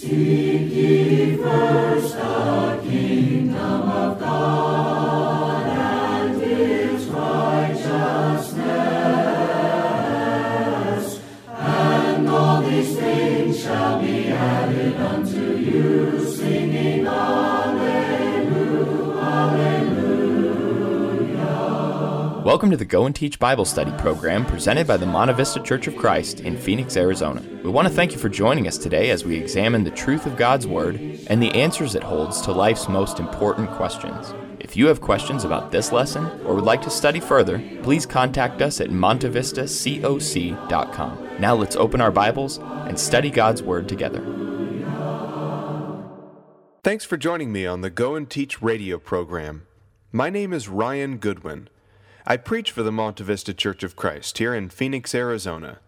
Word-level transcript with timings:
Seek 0.00 0.70
ye 0.70 1.36
first 1.38 2.14
the 2.14 2.80
kingdom 2.84 3.88
of 3.90 4.20
God. 4.20 4.87
Welcome 22.58 22.72
to 22.72 22.76
the 22.76 22.84
Go 22.84 23.06
and 23.06 23.14
Teach 23.14 23.38
Bible 23.38 23.64
Study 23.64 23.92
program 23.98 24.44
presented 24.44 24.88
by 24.88 24.96
the 24.96 25.06
Monte 25.06 25.32
Vista 25.34 25.60
Church 25.60 25.86
of 25.86 25.94
Christ 25.94 26.40
in 26.40 26.58
Phoenix, 26.58 26.96
Arizona. 26.96 27.40
We 27.62 27.70
want 27.70 27.86
to 27.86 27.94
thank 27.94 28.10
you 28.10 28.18
for 28.18 28.28
joining 28.28 28.66
us 28.66 28.76
today 28.76 29.10
as 29.10 29.24
we 29.24 29.36
examine 29.36 29.84
the 29.84 29.92
truth 29.92 30.26
of 30.26 30.36
God's 30.36 30.66
Word 30.66 30.96
and 31.28 31.40
the 31.40 31.52
answers 31.52 31.94
it 31.94 32.02
holds 32.02 32.40
to 32.40 32.50
life's 32.50 32.88
most 32.88 33.20
important 33.20 33.70
questions. 33.70 34.34
If 34.58 34.76
you 34.76 34.88
have 34.88 35.00
questions 35.00 35.44
about 35.44 35.70
this 35.70 35.92
lesson 35.92 36.24
or 36.44 36.56
would 36.56 36.64
like 36.64 36.82
to 36.82 36.90
study 36.90 37.20
further, 37.20 37.62
please 37.84 38.04
contact 38.04 38.60
us 38.60 38.80
at 38.80 38.90
montevistacoc.com. 38.90 41.28
Now 41.38 41.54
let's 41.54 41.76
open 41.76 42.00
our 42.00 42.10
Bibles 42.10 42.58
and 42.58 42.98
study 42.98 43.30
God's 43.30 43.62
Word 43.62 43.88
together. 43.88 44.20
Thanks 46.82 47.04
for 47.04 47.16
joining 47.16 47.52
me 47.52 47.66
on 47.66 47.82
the 47.82 47.90
Go 47.90 48.16
and 48.16 48.28
Teach 48.28 48.60
radio 48.60 48.98
program. 48.98 49.68
My 50.10 50.28
name 50.28 50.52
is 50.52 50.68
Ryan 50.68 51.18
Goodwin. 51.18 51.68
I 52.26 52.36
preach 52.36 52.70
for 52.70 52.82
the 52.82 52.92
Monte 52.92 53.24
Vista 53.24 53.54
Church 53.54 53.82
of 53.82 53.96
Christ 53.96 54.38
here 54.38 54.54
in 54.54 54.68
Phoenix, 54.68 55.14
Arizona. 55.14 55.78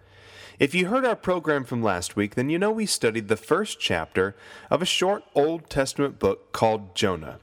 If 0.58 0.74
you 0.74 0.86
heard 0.86 1.04
our 1.04 1.16
program 1.16 1.64
from 1.64 1.82
last 1.82 2.16
week, 2.16 2.34
then 2.34 2.50
you 2.50 2.58
know 2.58 2.70
we 2.70 2.86
studied 2.86 3.28
the 3.28 3.36
first 3.36 3.80
chapter 3.80 4.36
of 4.70 4.82
a 4.82 4.86
short 4.86 5.24
Old 5.34 5.70
Testament 5.70 6.18
book 6.18 6.52
called 6.52 6.94
Jonah. 6.94 7.38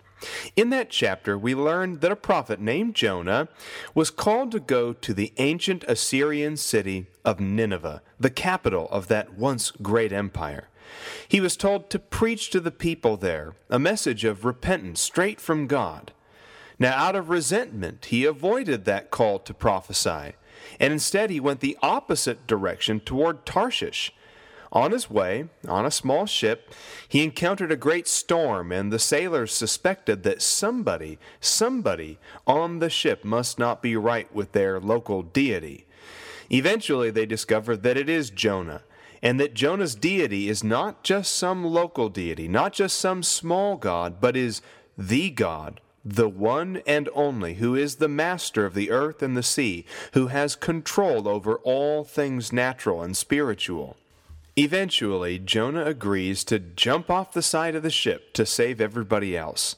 In 0.56 0.70
that 0.72 0.90
chapter, 0.90 1.38
we 1.38 1.54
learned 1.54 2.02
that 2.02 2.12
a 2.12 2.16
prophet 2.16 2.60
named 2.60 2.96
Jonah 2.96 3.50
was 3.94 4.10
called 4.10 4.52
to 4.52 4.60
go 4.60 4.94
to 4.94 5.14
the 5.14 5.34
ancient 5.38 5.84
Assyrian 5.88 6.58
city 6.58 7.08
of 7.24 7.40
Nineveh, 7.40 8.02
the 8.20 8.30
capital 8.30 8.88
of 8.90 9.08
that 9.08 9.34
once 9.34 9.72
great 9.72 10.12
empire. 10.12 10.70
He 11.28 11.40
was 11.40 11.58
told 11.58 11.90
to 11.90 12.00
preach 12.00 12.50
to 12.52 12.60
the 12.60 12.72
people 12.72 13.18
there 13.18 13.56
a 13.70 13.80
message 13.80 14.24
of 14.26 14.46
repentance 14.46 15.02
straight 15.02 15.42
from 15.42 15.68
God. 15.68 16.14
Now, 16.80 16.96
out 16.96 17.16
of 17.16 17.30
resentment, 17.30 18.06
he 18.06 18.26
avoided 18.26 18.86
that 18.86 19.10
call 19.10 19.40
to 19.40 19.54
prophesy, 19.54 20.34
and 20.80 20.94
instead 20.94 21.30
he 21.30 21.40
went 21.40 21.60
the 21.60 21.78
opposite 21.82 22.46
direction 22.46 23.00
toward 23.00 23.46
Tarshish. 23.46 24.14
On 24.72 24.92
his 24.92 25.10
way, 25.10 25.46
on 25.68 25.86
a 25.86 25.92
small 25.92 26.26
ship, 26.26 26.74
he 27.08 27.24
encountered 27.24 27.72
a 27.72 27.78
great 27.78 28.08
storm, 28.08 28.72
and 28.72 28.92
the 28.92 29.00
sailors 29.00 29.54
suspected 29.54 30.24
that 30.24 30.42
somebody, 30.42 31.18
somebody 31.40 32.20
on 32.46 32.80
the 32.80 32.90
ship 32.90 33.24
must 33.24 33.58
not 33.58 33.82
be 33.82 33.96
right 33.96 34.32
with 34.36 34.52
their 34.52 34.80
local 34.80 35.24
deity. 35.24 35.86
Eventually, 36.52 37.10
they 37.10 37.26
discovered 37.26 37.82
that 37.84 37.98
it 37.98 38.10
is 38.10 38.30
Jonah, 38.30 38.84
and 39.24 39.40
that 39.40 39.56
Jonah's 39.56 39.96
deity 39.96 40.48
is 40.48 40.64
not 40.64 41.02
just 41.02 41.34
some 41.34 41.66
local 41.66 42.10
deity, 42.10 42.48
not 42.48 42.74
just 42.74 43.00
some 43.00 43.24
small 43.24 43.78
god, 43.78 44.22
but 44.22 44.38
is 44.38 44.62
the 44.98 45.30
God 45.30 45.82
the 46.14 46.30
one 46.30 46.82
and 46.88 47.10
only, 47.14 47.56
who 47.56 47.76
is 47.76 47.96
the 47.96 48.08
master 48.08 48.66
of 48.66 48.74
the 48.74 48.92
earth 48.92 49.22
and 49.22 49.36
the 49.36 49.44
sea, 49.44 49.86
who 50.14 50.28
has 50.28 50.56
control 50.56 51.28
over 51.28 51.58
all 51.58 52.04
things 52.04 52.54
natural 52.54 53.02
and 53.02 53.18
spiritual. 53.18 53.98
Eventually, 54.56 55.38
Jonah 55.38 55.86
agrees 55.86 56.44
to 56.46 56.60
jump 56.60 57.12
off 57.12 57.34
the 57.34 57.42
side 57.42 57.76
of 57.76 57.84
the 57.84 57.92
ship 57.92 58.34
to 58.34 58.46
save 58.46 58.82
everybody 58.82 59.38
else. 59.38 59.76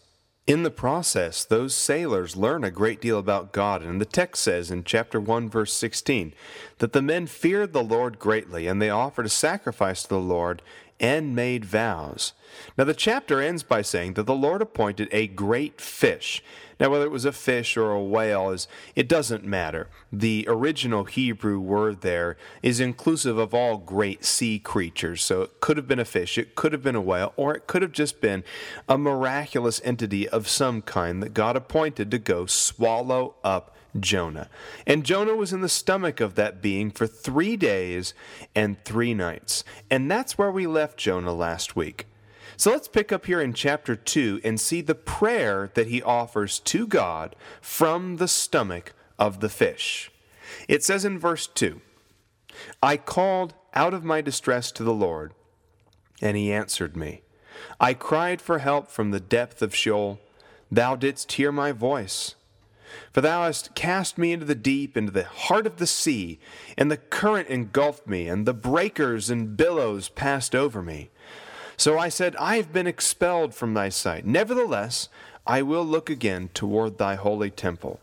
In 0.47 0.63
the 0.63 0.71
process, 0.71 1.43
those 1.43 1.75
sailors 1.75 2.35
learn 2.35 2.63
a 2.63 2.71
great 2.71 3.01
deal 3.01 3.19
about 3.19 3.51
God, 3.51 3.83
and 3.83 3.99
the 3.99 4.05
text 4.05 4.43
says 4.43 4.71
in 4.71 4.83
chapter 4.83 5.19
1, 5.19 5.49
verse 5.49 5.73
16, 5.73 6.33
that 6.77 6.93
the 6.93 7.01
men 7.01 7.27
feared 7.27 7.73
the 7.73 7.83
Lord 7.83 8.19
greatly, 8.19 8.65
and 8.67 8.81
they 8.81 8.89
offered 8.89 9.25
a 9.25 9.29
sacrifice 9.29 10.03
to 10.03 10.09
the 10.09 10.19
Lord 10.19 10.61
and 10.99 11.35
made 11.35 11.65
vows. 11.65 12.33
Now, 12.77 12.83
the 12.83 12.93
chapter 12.93 13.41
ends 13.41 13.63
by 13.63 13.81
saying 13.81 14.13
that 14.13 14.25
the 14.25 14.35
Lord 14.35 14.61
appointed 14.61 15.07
a 15.11 15.27
great 15.27 15.79
fish. 15.79 16.43
Now, 16.79 16.89
whether 16.89 17.05
it 17.05 17.11
was 17.11 17.25
a 17.25 17.33
fish 17.33 17.75
or 17.75 17.91
a 17.91 18.01
whale, 18.01 18.51
is 18.51 18.67
it 18.95 19.09
doesn't 19.09 19.43
matter. 19.43 19.89
The 20.13 20.45
original 20.47 21.03
Hebrew 21.03 21.59
word 21.59 22.01
there 22.01 22.37
is 22.63 22.79
inclusive 22.79 23.37
of 23.37 23.53
all 23.53 23.77
great 23.77 24.23
sea 24.23 24.59
creatures. 24.59 25.21
So 25.23 25.41
it 25.41 25.59
could 25.59 25.75
have 25.75 25.87
been 25.87 25.99
a 25.99 26.05
fish, 26.05 26.37
it 26.37 26.55
could 26.55 26.71
have 26.71 26.83
been 26.83 26.95
a 26.95 27.01
whale, 27.01 27.33
or 27.35 27.53
it 27.53 27.67
could 27.67 27.81
have 27.81 27.91
just 27.91 28.21
been 28.21 28.45
a 28.87 28.97
miraculous 28.97 29.81
entity 29.83 30.27
of 30.29 30.47
some 30.47 30.81
kind 30.81 31.21
that 31.21 31.33
God 31.33 31.57
appointed 31.57 32.09
to 32.11 32.17
go 32.17 32.45
swallow 32.45 33.35
up 33.43 33.75
Jonah. 33.97 34.49
And 34.85 35.05
Jonah 35.05 35.35
was 35.35 35.53
in 35.53 35.61
the 35.61 35.69
stomach 35.69 36.19
of 36.19 36.35
that 36.35 36.61
being 36.61 36.91
for 36.91 37.07
three 37.07 37.57
days 37.57 38.13
and 38.55 38.83
three 38.83 39.13
nights. 39.13 39.63
And 39.89 40.09
that's 40.09 40.37
where 40.37 40.51
we 40.51 40.67
left 40.67 40.97
Jonah 40.97 41.33
last 41.33 41.75
week. 41.75 42.05
So 42.57 42.71
let's 42.71 42.89
pick 42.89 43.11
up 43.11 43.25
here 43.25 43.39
in 43.39 43.53
chapter 43.53 43.95
2 43.95 44.41
and 44.43 44.59
see 44.59 44.81
the 44.81 44.95
prayer 44.95 45.71
that 45.75 45.87
he 45.87 46.01
offers 46.01 46.59
to 46.59 46.85
God 46.87 47.35
from 47.61 48.17
the 48.17 48.27
stomach 48.27 48.93
of 49.17 49.39
the 49.39 49.49
fish. 49.49 50.11
It 50.67 50.83
says 50.83 51.05
in 51.05 51.17
verse 51.17 51.47
2 51.47 51.79
I 52.83 52.97
called 52.97 53.53
out 53.73 53.93
of 53.93 54.03
my 54.03 54.19
distress 54.21 54.71
to 54.73 54.83
the 54.83 54.93
Lord, 54.93 55.33
and 56.21 56.35
he 56.35 56.51
answered 56.51 56.97
me. 56.97 57.21
I 57.79 57.93
cried 57.93 58.41
for 58.41 58.59
help 58.59 58.89
from 58.89 59.11
the 59.11 59.19
depth 59.19 59.61
of 59.61 59.75
Sheol. 59.75 60.19
Thou 60.71 60.95
didst 60.95 61.33
hear 61.33 61.51
my 61.51 61.71
voice. 61.71 62.35
For 63.11 63.21
thou 63.21 63.43
hast 63.43 63.75
cast 63.75 64.17
me 64.17 64.31
into 64.31 64.45
the 64.45 64.55
deep, 64.55 64.95
into 64.95 65.11
the 65.11 65.23
heart 65.23 65.65
of 65.65 65.77
the 65.77 65.87
sea, 65.87 66.39
and 66.77 66.89
the 66.89 66.97
current 66.97 67.47
engulfed 67.49 68.07
me, 68.07 68.27
and 68.27 68.45
the 68.45 68.53
breakers 68.53 69.29
and 69.29 69.55
billows 69.55 70.09
passed 70.09 70.55
over 70.55 70.81
me. 70.81 71.09
So 71.77 71.97
I 71.97 72.09
said, 72.09 72.35
I 72.35 72.57
have 72.57 72.73
been 72.73 72.87
expelled 72.87 73.55
from 73.55 73.73
thy 73.73 73.89
sight. 73.89 74.25
Nevertheless, 74.25 75.09
I 75.47 75.61
will 75.61 75.85
look 75.85 76.09
again 76.09 76.49
toward 76.53 76.97
thy 76.97 77.15
holy 77.15 77.49
temple. 77.49 77.99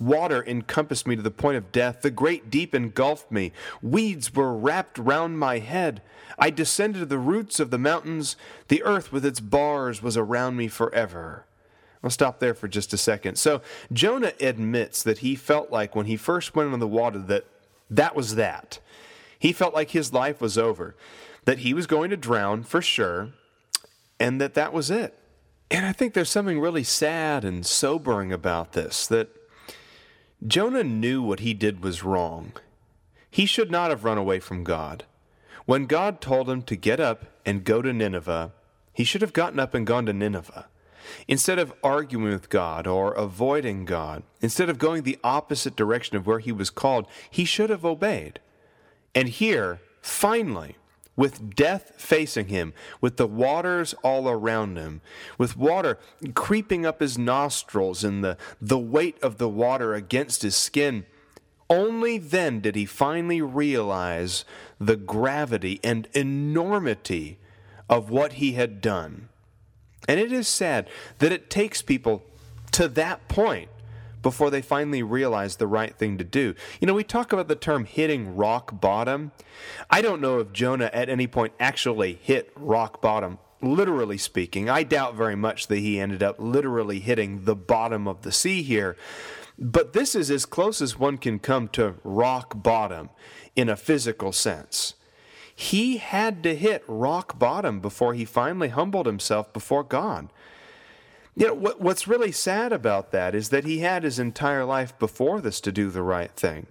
Water 0.00 0.44
encompassed 0.46 1.06
me 1.06 1.16
to 1.16 1.22
the 1.22 1.30
point 1.30 1.56
of 1.56 1.72
death. 1.72 2.02
The 2.02 2.10
great 2.10 2.50
deep 2.50 2.74
engulfed 2.74 3.30
me. 3.30 3.52
Weeds 3.80 4.34
were 4.34 4.54
wrapped 4.54 4.98
round 4.98 5.38
my 5.38 5.58
head. 5.58 6.02
I 6.38 6.50
descended 6.50 7.00
to 7.00 7.06
the 7.06 7.18
roots 7.18 7.60
of 7.60 7.70
the 7.70 7.78
mountains. 7.78 8.36
The 8.68 8.82
earth 8.82 9.12
with 9.12 9.24
its 9.24 9.40
bars 9.40 10.02
was 10.02 10.16
around 10.16 10.56
me 10.56 10.68
forever. 10.68 11.46
I'll 12.04 12.10
stop 12.10 12.38
there 12.38 12.52
for 12.52 12.68
just 12.68 12.92
a 12.92 12.98
second. 12.98 13.36
So 13.36 13.62
Jonah 13.90 14.34
admits 14.38 15.02
that 15.02 15.18
he 15.18 15.34
felt 15.34 15.70
like 15.70 15.96
when 15.96 16.04
he 16.04 16.18
first 16.18 16.54
went 16.54 16.66
into 16.66 16.78
the 16.78 16.86
water 16.86 17.18
that 17.18 17.46
that 17.88 18.14
was 18.14 18.34
that. 18.34 18.78
He 19.38 19.52
felt 19.52 19.74
like 19.74 19.90
his 19.90 20.12
life 20.12 20.40
was 20.40 20.58
over, 20.58 20.94
that 21.46 21.60
he 21.60 21.72
was 21.72 21.86
going 21.86 22.10
to 22.10 22.16
drown 22.16 22.62
for 22.62 22.82
sure, 22.82 23.30
and 24.20 24.40
that 24.40 24.54
that 24.54 24.72
was 24.72 24.90
it. 24.90 25.18
And 25.70 25.86
I 25.86 25.92
think 25.92 26.12
there's 26.12 26.30
something 26.30 26.60
really 26.60 26.84
sad 26.84 27.44
and 27.44 27.64
sobering 27.64 28.32
about 28.32 28.72
this 28.72 29.06
that 29.06 29.28
Jonah 30.46 30.84
knew 30.84 31.22
what 31.22 31.40
he 31.40 31.54
did 31.54 31.82
was 31.82 32.04
wrong. 32.04 32.52
He 33.30 33.46
should 33.46 33.70
not 33.70 33.90
have 33.90 34.04
run 34.04 34.18
away 34.18 34.40
from 34.40 34.62
God. 34.62 35.04
When 35.64 35.86
God 35.86 36.20
told 36.20 36.50
him 36.50 36.62
to 36.62 36.76
get 36.76 37.00
up 37.00 37.24
and 37.46 37.64
go 37.64 37.80
to 37.80 37.92
Nineveh, 37.92 38.52
he 38.92 39.04
should 39.04 39.22
have 39.22 39.32
gotten 39.32 39.58
up 39.58 39.72
and 39.72 39.86
gone 39.86 40.04
to 40.06 40.12
Nineveh. 40.12 40.66
Instead 41.28 41.58
of 41.58 41.72
arguing 41.82 42.32
with 42.32 42.48
God 42.48 42.86
or 42.86 43.12
avoiding 43.12 43.84
God, 43.84 44.22
instead 44.40 44.68
of 44.68 44.78
going 44.78 45.02
the 45.02 45.18
opposite 45.24 45.76
direction 45.76 46.16
of 46.16 46.26
where 46.26 46.38
he 46.38 46.52
was 46.52 46.70
called, 46.70 47.06
he 47.30 47.44
should 47.44 47.70
have 47.70 47.84
obeyed. 47.84 48.40
And 49.14 49.28
here, 49.28 49.80
finally, 50.00 50.76
with 51.16 51.54
death 51.54 51.92
facing 51.96 52.48
him, 52.48 52.72
with 53.00 53.16
the 53.16 53.26
waters 53.26 53.94
all 54.02 54.28
around 54.28 54.76
him, 54.76 55.00
with 55.38 55.56
water 55.56 55.98
creeping 56.34 56.84
up 56.84 57.00
his 57.00 57.16
nostrils 57.16 58.02
and 58.02 58.24
the, 58.24 58.36
the 58.60 58.78
weight 58.78 59.22
of 59.22 59.38
the 59.38 59.48
water 59.48 59.94
against 59.94 60.42
his 60.42 60.56
skin, 60.56 61.06
only 61.70 62.18
then 62.18 62.60
did 62.60 62.74
he 62.74 62.84
finally 62.84 63.40
realize 63.40 64.44
the 64.78 64.96
gravity 64.96 65.80
and 65.82 66.08
enormity 66.12 67.38
of 67.88 68.10
what 68.10 68.34
he 68.34 68.52
had 68.52 68.80
done. 68.80 69.28
And 70.08 70.20
it 70.20 70.32
is 70.32 70.48
sad 70.48 70.88
that 71.18 71.32
it 71.32 71.50
takes 71.50 71.82
people 71.82 72.22
to 72.72 72.88
that 72.88 73.28
point 73.28 73.68
before 74.24 74.50
they 74.50 74.62
finally 74.62 75.02
realize 75.02 75.56
the 75.56 75.66
right 75.66 75.94
thing 75.96 76.18
to 76.18 76.24
do. 76.24 76.54
You 76.80 76.86
know, 76.86 76.94
we 76.94 77.04
talk 77.04 77.32
about 77.32 77.46
the 77.46 77.54
term 77.54 77.84
hitting 77.84 78.34
rock 78.34 78.80
bottom. 78.80 79.32
I 79.90 80.02
don't 80.02 80.20
know 80.20 80.40
if 80.40 80.52
Jonah 80.52 80.90
at 80.92 81.08
any 81.08 81.26
point 81.26 81.52
actually 81.60 82.18
hit 82.22 82.50
rock 82.56 83.00
bottom, 83.00 83.38
literally 83.60 84.18
speaking. 84.18 84.68
I 84.68 84.82
doubt 84.82 85.14
very 85.14 85.36
much 85.36 85.68
that 85.68 85.78
he 85.78 86.00
ended 86.00 86.22
up 86.22 86.36
literally 86.38 87.00
hitting 87.00 87.44
the 87.44 87.54
bottom 87.54 88.08
of 88.08 88.22
the 88.22 88.32
sea 88.32 88.62
here. 88.62 88.96
But 89.58 89.92
this 89.92 90.14
is 90.14 90.30
as 90.30 90.46
close 90.46 90.80
as 90.82 90.98
one 90.98 91.18
can 91.18 91.38
come 91.38 91.68
to 91.68 91.96
rock 92.02 92.60
bottom 92.60 93.10
in 93.54 93.68
a 93.68 93.76
physical 93.76 94.32
sense. 94.32 94.94
He 95.54 95.98
had 95.98 96.42
to 96.42 96.56
hit 96.56 96.82
rock 96.88 97.38
bottom 97.38 97.80
before 97.80 98.14
he 98.14 98.24
finally 98.24 98.68
humbled 98.68 99.06
himself 99.06 99.52
before 99.52 99.84
God. 99.84 100.28
You 101.36 101.48
know, 101.48 101.54
what, 101.54 101.80
what's 101.80 102.08
really 102.08 102.32
sad 102.32 102.72
about 102.72 103.12
that 103.12 103.34
is 103.34 103.48
that 103.50 103.64
he 103.64 103.78
had 103.78 104.04
his 104.04 104.18
entire 104.18 104.64
life 104.64 104.96
before 104.98 105.40
this 105.40 105.60
to 105.62 105.72
do 105.72 105.90
the 105.90 106.02
right 106.02 106.30
thing. 106.32 106.66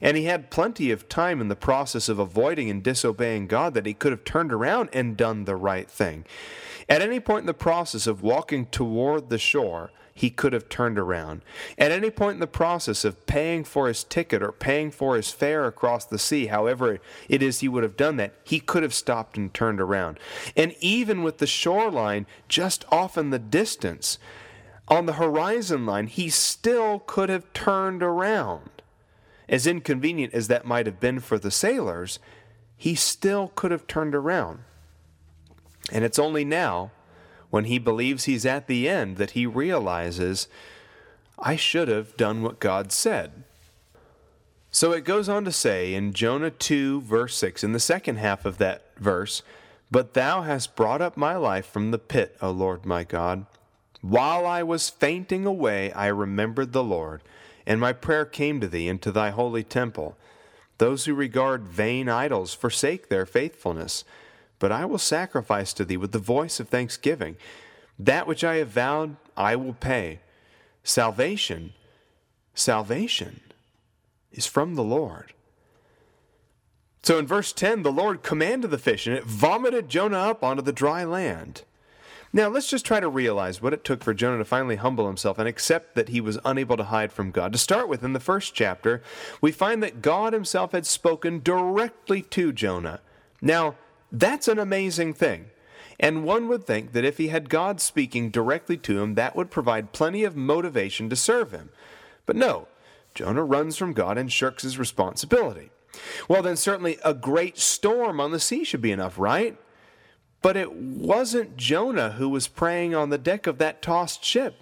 And 0.00 0.16
he 0.16 0.24
had 0.24 0.50
plenty 0.50 0.90
of 0.90 1.08
time 1.08 1.40
in 1.40 1.48
the 1.48 1.56
process 1.56 2.08
of 2.08 2.18
avoiding 2.18 2.68
and 2.68 2.82
disobeying 2.82 3.46
God 3.46 3.74
that 3.74 3.86
he 3.86 3.94
could 3.94 4.12
have 4.12 4.24
turned 4.24 4.52
around 4.52 4.90
and 4.92 5.16
done 5.16 5.44
the 5.44 5.56
right 5.56 5.88
thing. 5.88 6.24
At 6.88 7.02
any 7.02 7.20
point 7.20 7.40
in 7.42 7.46
the 7.46 7.54
process 7.54 8.06
of 8.06 8.22
walking 8.22 8.66
toward 8.66 9.30
the 9.30 9.38
shore, 9.38 9.90
he 10.14 10.30
could 10.30 10.52
have 10.52 10.68
turned 10.68 10.98
around. 10.98 11.42
At 11.76 11.90
any 11.90 12.08
point 12.08 12.34
in 12.34 12.40
the 12.40 12.46
process 12.46 13.04
of 13.04 13.26
paying 13.26 13.64
for 13.64 13.88
his 13.88 14.04
ticket 14.04 14.42
or 14.42 14.52
paying 14.52 14.92
for 14.92 15.16
his 15.16 15.32
fare 15.32 15.66
across 15.66 16.04
the 16.04 16.20
sea, 16.20 16.46
however 16.46 17.00
it 17.28 17.42
is 17.42 17.60
he 17.60 17.68
would 17.68 17.82
have 17.82 17.96
done 17.96 18.16
that, 18.16 18.34
he 18.44 18.60
could 18.60 18.84
have 18.84 18.94
stopped 18.94 19.36
and 19.36 19.52
turned 19.52 19.80
around. 19.80 20.20
And 20.56 20.74
even 20.80 21.24
with 21.24 21.38
the 21.38 21.48
shoreline 21.48 22.26
just 22.48 22.84
off 22.90 23.18
in 23.18 23.30
the 23.30 23.40
distance, 23.40 24.18
on 24.86 25.06
the 25.06 25.14
horizon 25.14 25.84
line, 25.84 26.06
he 26.06 26.30
still 26.30 27.00
could 27.00 27.28
have 27.28 27.52
turned 27.52 28.02
around. 28.02 28.70
As 29.48 29.66
inconvenient 29.66 30.32
as 30.32 30.48
that 30.48 30.64
might 30.64 30.86
have 30.86 31.00
been 31.00 31.20
for 31.20 31.38
the 31.38 31.50
sailors, 31.50 32.20
he 32.76 32.94
still 32.94 33.48
could 33.56 33.72
have 33.72 33.86
turned 33.86 34.14
around. 34.14 34.60
And 35.90 36.04
it's 36.04 36.18
only 36.18 36.44
now, 36.44 36.92
when 37.54 37.66
he 37.66 37.78
believes 37.78 38.24
he's 38.24 38.44
at 38.44 38.66
the 38.66 38.88
end, 38.88 39.16
that 39.16 39.30
he 39.30 39.46
realizes, 39.46 40.48
I 41.38 41.54
should 41.54 41.86
have 41.86 42.16
done 42.16 42.42
what 42.42 42.58
God 42.58 42.90
said. 42.90 43.44
So 44.72 44.90
it 44.90 45.04
goes 45.04 45.28
on 45.28 45.44
to 45.44 45.52
say 45.52 45.94
in 45.94 46.14
Jonah 46.14 46.50
2, 46.50 47.02
verse 47.02 47.36
6, 47.36 47.62
in 47.62 47.70
the 47.70 47.78
second 47.78 48.16
half 48.16 48.44
of 48.44 48.58
that 48.58 48.90
verse, 48.98 49.42
But 49.88 50.14
thou 50.14 50.42
hast 50.42 50.74
brought 50.74 51.00
up 51.00 51.16
my 51.16 51.36
life 51.36 51.66
from 51.66 51.92
the 51.92 51.98
pit, 51.98 52.36
O 52.42 52.50
Lord 52.50 52.84
my 52.84 53.04
God. 53.04 53.46
While 54.00 54.46
I 54.46 54.64
was 54.64 54.90
fainting 54.90 55.46
away, 55.46 55.92
I 55.92 56.08
remembered 56.08 56.72
the 56.72 56.82
Lord, 56.82 57.22
and 57.64 57.80
my 57.80 57.92
prayer 57.92 58.24
came 58.24 58.60
to 58.62 58.66
thee 58.66 58.88
into 58.88 59.12
thy 59.12 59.30
holy 59.30 59.62
temple. 59.62 60.16
Those 60.78 61.04
who 61.04 61.14
regard 61.14 61.68
vain 61.68 62.08
idols 62.08 62.52
forsake 62.52 63.10
their 63.10 63.26
faithfulness 63.26 64.02
but 64.64 64.72
I 64.72 64.86
will 64.86 64.96
sacrifice 64.96 65.74
to 65.74 65.84
thee 65.84 65.98
with 65.98 66.12
the 66.12 66.18
voice 66.18 66.58
of 66.58 66.70
thanksgiving. 66.70 67.36
That 67.98 68.26
which 68.26 68.42
I 68.42 68.54
have 68.54 68.68
vowed, 68.68 69.16
I 69.36 69.56
will 69.56 69.74
pay. 69.74 70.20
Salvation, 70.82 71.74
salvation 72.54 73.40
is 74.32 74.46
from 74.46 74.74
the 74.74 74.82
Lord. 74.82 75.34
So 77.02 77.18
in 77.18 77.26
verse 77.26 77.52
10, 77.52 77.82
the 77.82 77.92
Lord 77.92 78.22
commanded 78.22 78.70
the 78.70 78.78
fish, 78.78 79.06
and 79.06 79.14
it 79.14 79.24
vomited 79.24 79.90
Jonah 79.90 80.16
up 80.16 80.42
onto 80.42 80.62
the 80.62 80.72
dry 80.72 81.04
land. 81.04 81.60
Now, 82.32 82.48
let's 82.48 82.70
just 82.70 82.86
try 82.86 83.00
to 83.00 83.08
realize 83.10 83.60
what 83.60 83.74
it 83.74 83.84
took 83.84 84.02
for 84.02 84.14
Jonah 84.14 84.38
to 84.38 84.46
finally 84.46 84.76
humble 84.76 85.08
himself 85.08 85.38
and 85.38 85.46
accept 85.46 85.94
that 85.94 86.08
he 86.08 86.22
was 86.22 86.38
unable 86.42 86.78
to 86.78 86.84
hide 86.84 87.12
from 87.12 87.32
God. 87.32 87.52
To 87.52 87.58
start 87.58 87.86
with, 87.86 88.02
in 88.02 88.14
the 88.14 88.18
first 88.18 88.54
chapter, 88.54 89.02
we 89.42 89.52
find 89.52 89.82
that 89.82 90.00
God 90.00 90.32
himself 90.32 90.72
had 90.72 90.86
spoken 90.86 91.42
directly 91.42 92.22
to 92.22 92.50
Jonah. 92.50 93.00
Now, 93.42 93.74
that's 94.14 94.48
an 94.48 94.58
amazing 94.58 95.14
thing. 95.14 95.46
And 95.98 96.24
one 96.24 96.48
would 96.48 96.64
think 96.64 96.92
that 96.92 97.04
if 97.04 97.18
he 97.18 97.28
had 97.28 97.48
God 97.48 97.80
speaking 97.80 98.30
directly 98.30 98.76
to 98.78 99.00
him, 99.00 99.14
that 99.14 99.36
would 99.36 99.50
provide 99.50 99.92
plenty 99.92 100.24
of 100.24 100.36
motivation 100.36 101.08
to 101.08 101.16
serve 101.16 101.52
him. 101.52 101.70
But 102.26 102.36
no, 102.36 102.68
Jonah 103.14 103.44
runs 103.44 103.76
from 103.76 103.92
God 103.92 104.18
and 104.18 104.32
shirks 104.32 104.62
his 104.62 104.78
responsibility. 104.78 105.70
Well, 106.28 106.42
then 106.42 106.56
certainly 106.56 106.98
a 107.04 107.14
great 107.14 107.58
storm 107.58 108.20
on 108.20 108.32
the 108.32 108.40
sea 108.40 108.64
should 108.64 108.82
be 108.82 108.92
enough, 108.92 109.18
right? 109.18 109.56
But 110.42 110.56
it 110.56 110.72
wasn't 110.72 111.56
Jonah 111.56 112.12
who 112.12 112.28
was 112.28 112.48
praying 112.48 112.94
on 112.94 113.10
the 113.10 113.18
deck 113.18 113.46
of 113.46 113.58
that 113.58 113.80
tossed 113.80 114.24
ship. 114.24 114.56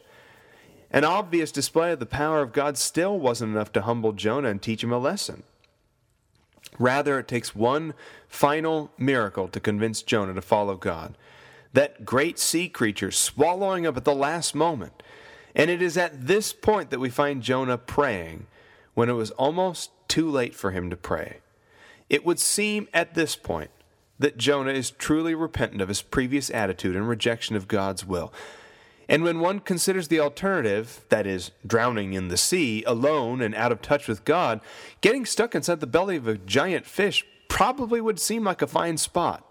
An 0.90 1.04
obvious 1.04 1.50
display 1.50 1.92
of 1.92 2.00
the 2.00 2.06
power 2.06 2.42
of 2.42 2.52
God 2.52 2.76
still 2.76 3.18
wasn't 3.18 3.52
enough 3.52 3.72
to 3.72 3.82
humble 3.82 4.12
Jonah 4.12 4.50
and 4.50 4.60
teach 4.60 4.84
him 4.84 4.92
a 4.92 4.98
lesson. 4.98 5.42
Rather, 6.78 7.18
it 7.18 7.28
takes 7.28 7.54
one 7.54 7.94
final 8.28 8.90
miracle 8.98 9.48
to 9.48 9.60
convince 9.60 10.02
Jonah 10.02 10.34
to 10.34 10.42
follow 10.42 10.76
God. 10.76 11.16
That 11.72 12.04
great 12.04 12.38
sea 12.38 12.68
creature 12.68 13.10
swallowing 13.10 13.86
up 13.86 13.96
at 13.96 14.04
the 14.04 14.14
last 14.14 14.54
moment. 14.54 15.02
And 15.54 15.70
it 15.70 15.82
is 15.82 15.96
at 15.96 16.26
this 16.26 16.52
point 16.52 16.90
that 16.90 17.00
we 17.00 17.10
find 17.10 17.42
Jonah 17.42 17.78
praying 17.78 18.46
when 18.94 19.08
it 19.08 19.14
was 19.14 19.30
almost 19.32 19.90
too 20.08 20.30
late 20.30 20.54
for 20.54 20.70
him 20.70 20.90
to 20.90 20.96
pray. 20.96 21.38
It 22.08 22.24
would 22.24 22.38
seem 22.38 22.88
at 22.92 23.14
this 23.14 23.36
point 23.36 23.70
that 24.18 24.36
Jonah 24.36 24.72
is 24.72 24.90
truly 24.90 25.34
repentant 25.34 25.80
of 25.80 25.88
his 25.88 26.02
previous 26.02 26.50
attitude 26.50 26.94
and 26.94 27.08
rejection 27.08 27.56
of 27.56 27.68
God's 27.68 28.06
will. 28.06 28.32
And 29.12 29.24
when 29.24 29.40
one 29.40 29.60
considers 29.60 30.08
the 30.08 30.20
alternative, 30.20 31.04
that 31.10 31.26
is, 31.26 31.50
drowning 31.66 32.14
in 32.14 32.28
the 32.28 32.38
sea, 32.38 32.82
alone 32.84 33.42
and 33.42 33.54
out 33.54 33.70
of 33.70 33.82
touch 33.82 34.08
with 34.08 34.24
God, 34.24 34.62
getting 35.02 35.26
stuck 35.26 35.54
inside 35.54 35.80
the 35.80 35.86
belly 35.86 36.16
of 36.16 36.26
a 36.26 36.38
giant 36.38 36.86
fish 36.86 37.26
probably 37.46 38.00
would 38.00 38.18
seem 38.18 38.42
like 38.42 38.62
a 38.62 38.66
fine 38.66 38.96
spot. 38.96 39.46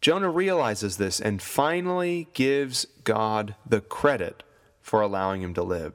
Jonah 0.00 0.30
realizes 0.30 0.96
this 0.96 1.20
and 1.20 1.40
finally 1.40 2.26
gives 2.34 2.86
God 3.04 3.54
the 3.64 3.80
credit 3.80 4.42
for 4.80 5.00
allowing 5.00 5.42
him 5.42 5.54
to 5.54 5.62
live. 5.62 5.94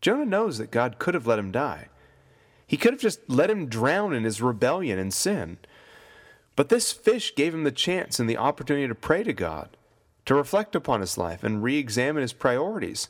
Jonah 0.00 0.24
knows 0.24 0.58
that 0.58 0.70
God 0.70 1.00
could 1.00 1.14
have 1.14 1.26
let 1.26 1.40
him 1.40 1.50
die. 1.50 1.88
He 2.68 2.76
could 2.76 2.92
have 2.92 3.02
just 3.02 3.28
let 3.28 3.50
him 3.50 3.66
drown 3.66 4.14
in 4.14 4.22
his 4.22 4.40
rebellion 4.40 5.00
and 5.00 5.12
sin. 5.12 5.58
But 6.54 6.68
this 6.68 6.92
fish 6.92 7.34
gave 7.34 7.52
him 7.52 7.64
the 7.64 7.72
chance 7.72 8.20
and 8.20 8.30
the 8.30 8.36
opportunity 8.36 8.86
to 8.86 8.94
pray 8.94 9.24
to 9.24 9.32
God 9.32 9.76
to 10.26 10.34
reflect 10.34 10.74
upon 10.74 11.00
his 11.00 11.18
life 11.18 11.42
and 11.42 11.62
re 11.62 11.76
examine 11.76 12.22
his 12.22 12.32
priorities. 12.32 13.08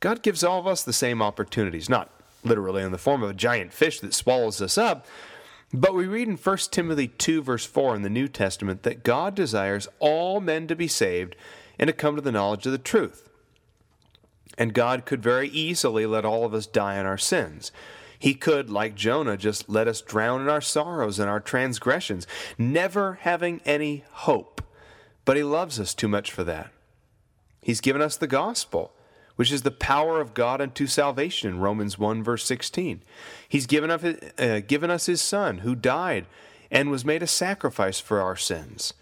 God 0.00 0.22
gives 0.22 0.42
all 0.42 0.60
of 0.60 0.66
us 0.66 0.82
the 0.82 0.92
same 0.92 1.20
opportunities, 1.20 1.88
not 1.88 2.10
literally 2.42 2.82
in 2.82 2.92
the 2.92 2.98
form 2.98 3.22
of 3.22 3.30
a 3.30 3.34
giant 3.34 3.72
fish 3.72 4.00
that 4.00 4.14
swallows 4.14 4.62
us 4.62 4.78
up, 4.78 5.06
but 5.72 5.94
we 5.94 6.06
read 6.06 6.26
in 6.26 6.36
1 6.36 6.56
Timothy 6.70 7.08
2, 7.08 7.42
verse 7.42 7.64
4 7.64 7.94
in 7.96 8.02
the 8.02 8.10
New 8.10 8.26
Testament 8.26 8.82
that 8.82 9.04
God 9.04 9.34
desires 9.34 9.88
all 10.00 10.40
men 10.40 10.66
to 10.66 10.74
be 10.74 10.88
saved 10.88 11.36
and 11.78 11.86
to 11.86 11.92
come 11.92 12.16
to 12.16 12.22
the 12.22 12.32
knowledge 12.32 12.66
of 12.66 12.72
the 12.72 12.78
truth. 12.78 13.28
And 14.58 14.74
God 14.74 15.06
could 15.06 15.22
very 15.22 15.48
easily 15.48 16.06
let 16.06 16.24
all 16.24 16.44
of 16.44 16.54
us 16.54 16.66
die 16.66 16.98
in 16.98 17.06
our 17.06 17.18
sins. 17.18 17.70
He 18.18 18.34
could, 18.34 18.68
like 18.68 18.96
Jonah, 18.96 19.36
just 19.36 19.68
let 19.70 19.86
us 19.86 20.02
drown 20.02 20.42
in 20.42 20.48
our 20.48 20.60
sorrows 20.60 21.18
and 21.18 21.30
our 21.30 21.40
transgressions, 21.40 22.26
never 22.58 23.14
having 23.22 23.60
any 23.64 24.04
hope 24.10 24.59
but 25.30 25.36
He 25.36 25.44
loves 25.44 25.78
us 25.78 25.94
too 25.94 26.08
much 26.08 26.32
for 26.32 26.42
that. 26.42 26.72
He's 27.62 27.80
given 27.80 28.02
us 28.02 28.16
the 28.16 28.26
gospel, 28.26 28.92
which 29.36 29.52
is 29.52 29.62
the 29.62 29.70
power 29.70 30.20
of 30.20 30.34
God 30.34 30.60
unto 30.60 30.88
salvation 30.88 31.60
Romans 31.60 31.96
1, 31.96 32.24
verse 32.24 32.42
16. 32.42 33.04
He's 33.48 33.66
given, 33.66 33.92
up, 33.92 34.02
uh, 34.36 34.58
given 34.58 34.90
us 34.90 35.06
His 35.06 35.22
Son, 35.22 35.58
who 35.58 35.76
died 35.76 36.26
and 36.68 36.90
was 36.90 37.04
made 37.04 37.22
a 37.22 37.28
sacrifice 37.28 38.00
for 38.00 38.20
our 38.20 38.34
sins. 38.34 38.92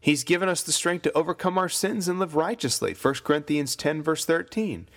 He's 0.00 0.24
given 0.24 0.48
us 0.48 0.64
the 0.64 0.72
strength 0.72 1.02
to 1.02 1.16
overcome 1.16 1.56
our 1.56 1.68
sins 1.68 2.08
and 2.08 2.18
live 2.18 2.34
righteously. 2.34 2.92
1 2.92 3.14
Corinthians 3.22 3.76
10, 3.76 4.02
verse 4.02 4.24
13. 4.24 4.88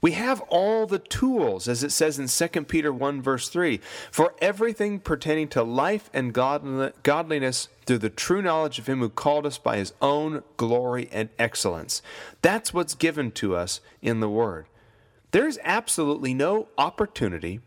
We 0.00 0.12
have 0.12 0.40
all 0.42 0.86
the 0.86 0.98
tools, 0.98 1.68
as 1.68 1.82
it 1.82 1.90
says 1.90 2.18
in 2.18 2.28
2 2.28 2.64
Peter 2.64 2.92
1, 2.92 3.22
verse 3.22 3.48
3, 3.48 3.80
for 4.10 4.34
everything 4.40 5.00
pertaining 5.00 5.48
to 5.48 5.62
life 5.62 6.10
and 6.12 6.32
godliness 6.32 7.68
through 7.86 7.98
the 7.98 8.10
true 8.10 8.42
knowledge 8.42 8.78
of 8.78 8.88
Him 8.88 9.00
who 9.00 9.08
called 9.08 9.46
us 9.46 9.58
by 9.58 9.78
His 9.78 9.94
own 10.02 10.42
glory 10.56 11.08
and 11.10 11.30
excellence. 11.38 12.02
That's 12.42 12.74
what's 12.74 12.94
given 12.94 13.30
to 13.32 13.56
us 13.56 13.80
in 14.02 14.20
the 14.20 14.28
Word. 14.28 14.66
There's 15.30 15.58
absolutely 15.64 16.34
no 16.34 16.68
opportunity, 16.78 17.60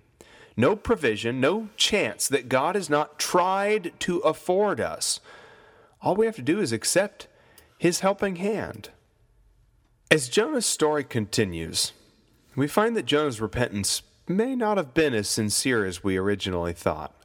no 0.56 0.76
provision, 0.76 1.42
no 1.42 1.70
chance 1.78 2.28
that 2.28 2.50
God 2.50 2.76
has 2.76 2.90
not 2.90 3.20
tried 3.20 3.94
to 4.02 4.20
afford 4.20 4.80
us. 4.80 5.20
All 6.02 6.16
we 6.16 6.26
have 6.26 6.36
to 6.36 6.42
do 6.42 6.62
is 6.62 6.72
accept 6.72 7.28
His 7.78 8.02
helping 8.02 8.38
hand. 8.38 8.90
As 10.12 10.30
Jonah's 10.30 10.66
story 10.66 11.04
continues, 11.04 11.94
we 12.56 12.68
find 12.68 12.96
that 12.96 13.06
Jonah's 13.06 13.42
repentance 13.42 14.02
may 14.28 14.56
not 14.56 14.78
have 14.78 14.94
been 14.94 15.14
as 15.14 15.30
sincere 15.30 15.86
as 15.86 16.04
we 16.04 16.18
originally 16.18 16.74
thought. 16.74 17.16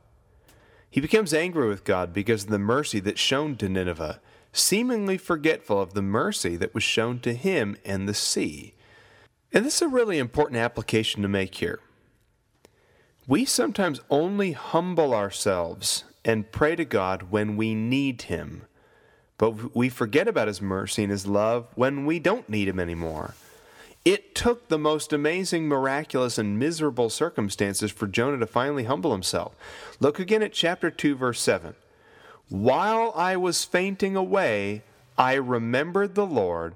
He 0.91 1.01
becomes 1.01 1.35
angry 1.35 1.69
with 1.69 1.85
God 1.85 2.13
because 2.13 2.45
of 2.45 2.51
the 2.51 2.59
mercy 2.59 3.01
that's 3.01 3.21
shown 3.21 3.57
to 3.57 3.69
Nineveh, 3.69 4.21
seemingly 4.53 5.19
forgetful 5.19 5.81
of 5.81 5.95
the 5.95 6.03
mercy 6.03 6.57
that 6.57 6.75
was 6.75 6.85
shown 6.85 7.19
to 7.21 7.35
him 7.35 7.77
and 7.85 8.09
the 8.09 8.15
sea. 8.15 8.75
And 9.53 9.65
this 9.65 9.77
is 9.77 9.83
a 9.83 9.89
really 9.89 10.19
important 10.19 10.59
application 10.59 11.23
to 11.23 11.29
make 11.29 11.57
here. 11.57 11.81
We 13.27 13.45
sometimes 13.45 14.01
only 14.11 14.53
humble 14.53 15.15
ourselves 15.15 16.05
and 16.25 16.51
pray 16.51 16.77
to 16.77 16.85
God 16.85 17.31
when 17.31 17.57
we 17.57 17.75
need 17.75 18.23
Him, 18.23 18.67
but 19.39 19.75
we 19.75 19.89
forget 19.89 20.29
about 20.29 20.49
His 20.49 20.61
mercy 20.61 21.05
and 21.05 21.11
His 21.11 21.27
love 21.27 21.69
when 21.75 22.05
we 22.05 22.19
don't 22.19 22.49
need 22.49 22.69
Him 22.69 22.81
anymore. 22.81 23.35
It 24.05 24.35
took 24.35 24.69
the 24.69 24.79
most 24.79 25.13
amazing, 25.13 25.67
miraculous, 25.67 26.37
and 26.37 26.59
miserable 26.59 27.09
circumstances 27.09 27.91
for 27.91 28.07
Jonah 28.07 28.39
to 28.39 28.47
finally 28.47 28.85
humble 28.85 29.13
himself. 29.13 29.55
Look 29.99 30.19
again 30.19 30.43
at 30.43 30.53
chapter 30.53 30.91
2, 30.91 31.17
verse 31.17 31.41
7. 31.41 31.75
While 32.51 33.13
I 33.17 33.37
was 33.37 33.65
fainting 33.65 34.15
away, 34.15 34.83
I 35.17 35.35
remembered 35.35 36.15
the 36.15 36.27
Lord, 36.27 36.75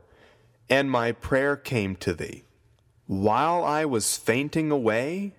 and 0.71 0.91
my 0.91 1.13
prayer 1.13 1.57
came 1.57 1.97
to 1.97 2.15
thee. 2.15 2.45
While 3.07 3.63
I 3.63 3.85
was 3.85 4.17
fainting 4.17 4.71
away, 4.71 5.35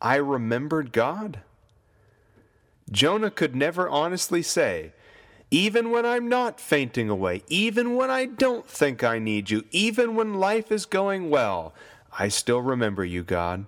I 0.00 0.16
remembered 0.16 0.92
God. 0.92 1.40
Jonah 2.90 3.30
could 3.30 3.54
never 3.54 3.88
honestly 3.88 4.42
say, 4.42 4.92
even 5.50 5.90
when 5.90 6.04
I'm 6.04 6.28
not 6.28 6.60
fainting 6.60 7.08
away, 7.08 7.42
even 7.48 7.94
when 7.94 8.10
I 8.10 8.26
don't 8.26 8.66
think 8.66 9.02
I 9.02 9.18
need 9.18 9.50
you, 9.50 9.64
even 9.70 10.14
when 10.14 10.34
life 10.34 10.70
is 10.70 10.84
going 10.86 11.30
well, 11.30 11.74
I 12.18 12.28
still 12.28 12.60
remember 12.60 13.04
you, 13.04 13.22
God. 13.22 13.66